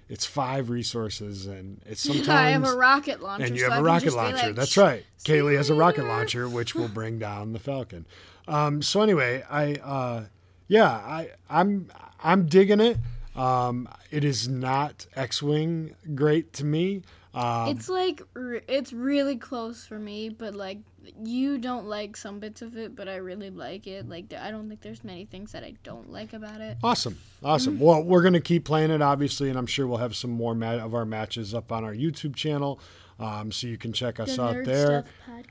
[0.09, 3.47] it's five resources, and it's sometimes I have a rocket launcher.
[3.47, 4.47] and you have I a rocket launcher.
[4.49, 5.05] like, That's right.
[5.25, 8.07] Kaleigh has a rocket launcher, which will bring down the Falcon.
[8.47, 10.25] Um, so anyway, I uh,
[10.67, 11.89] yeah, I I'm
[12.23, 12.99] I'm digging it.
[13.37, 17.03] Um, it is not X-wing great to me.
[17.39, 20.79] Um, It's like r- it's really close for me, but like
[21.25, 24.09] you don't like some bits of it, but I really like it.
[24.09, 26.77] Like I don't think there's many things that I don't like about it.
[26.83, 27.75] Awesome, awesome.
[27.77, 27.85] Mm-hmm.
[27.85, 30.73] Well, we're gonna keep playing it, obviously, and I'm sure we'll have some more ma-
[30.85, 32.81] of our matches up on our YouTube channel,
[33.19, 34.87] um, so you can check us The out Nerd there.
[34.87, 35.05] Stuff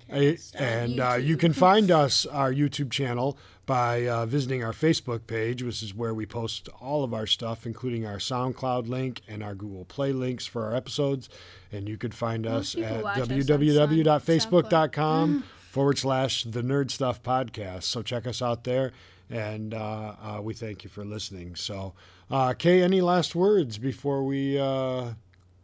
[0.09, 5.27] Uh, and uh, you can find us our YouTube channel by uh, visiting our Facebook
[5.27, 9.43] page, which is where we post all of our stuff, including our SoundCloud link and
[9.43, 11.27] our Google Play links for our episodes.
[11.71, 17.21] And you could find us at watch us on www.facebook.com forward slash the Nerd Stuff
[17.21, 17.83] Podcast.
[17.83, 18.93] So check us out there,
[19.29, 21.55] and uh, uh, we thank you for listening.
[21.55, 21.93] So,
[22.31, 25.11] uh, Kay, any last words before we uh,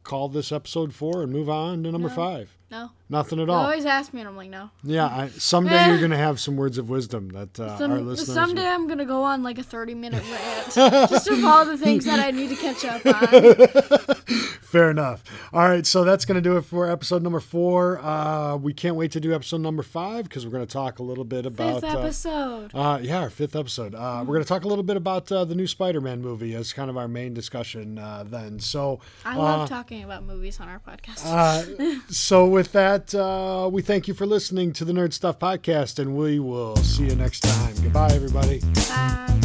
[0.03, 2.15] call this episode four and move on to number No.
[2.15, 2.57] five?
[2.73, 3.65] No, Nothing at they all.
[3.65, 4.71] always ask me, and I'm like, no.
[4.83, 5.89] Yeah, I, someday Eh.
[5.89, 8.33] you're gonna have some words of wisdom that uh, our listeners.
[8.33, 10.73] someday I'm gonna go on like a 30 minute rant
[11.11, 14.15] just of all the things that I need to catch up on.
[14.63, 15.23] Fair enough.
[15.53, 17.99] All right, so that's gonna do it for episode number four.
[17.99, 21.23] Uh, we can't wait to do episode number five because we're gonna talk a little
[21.25, 21.81] bit about.
[21.81, 22.71] Fifth uh, episode.
[22.73, 23.93] Uh, yeah, our fifth episode.
[23.93, 26.73] Uh, we're going to talk a little bit about uh, the new Spider-Man movie as
[26.73, 28.59] kind of our main discussion uh, then.
[28.59, 31.23] So, I love talking about movies on our podcast.
[31.25, 35.99] uh, so with that, uh, we thank you for listening to the Nerd Stuff podcast,
[35.99, 37.75] and we will see you next time.
[37.83, 38.61] Goodbye, everybody.
[38.87, 39.41] Bye.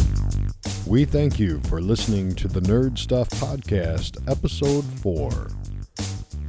[0.87, 5.49] We thank you for listening to the Nerd Stuff Podcast, Episode 4.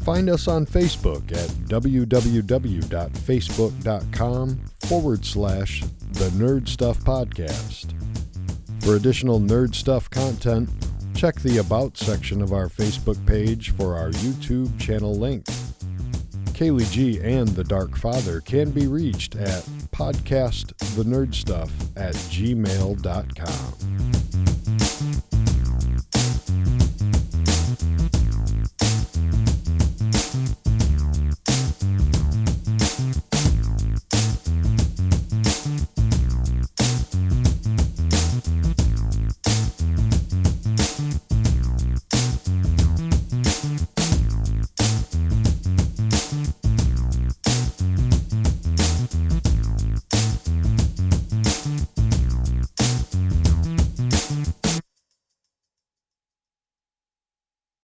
[0.02, 5.82] Find us on Facebook at www.facebook.com forward slash
[6.12, 7.96] the Nerd Stuff Podcast.
[8.84, 10.70] For additional Nerd Stuff content,
[11.16, 15.48] check the About section of our Facebook page for our YouTube channel link.
[16.60, 19.64] Kaleigh G and the Dark Father can be reached at
[19.94, 24.00] podcastthenerdstuff at gmail.com.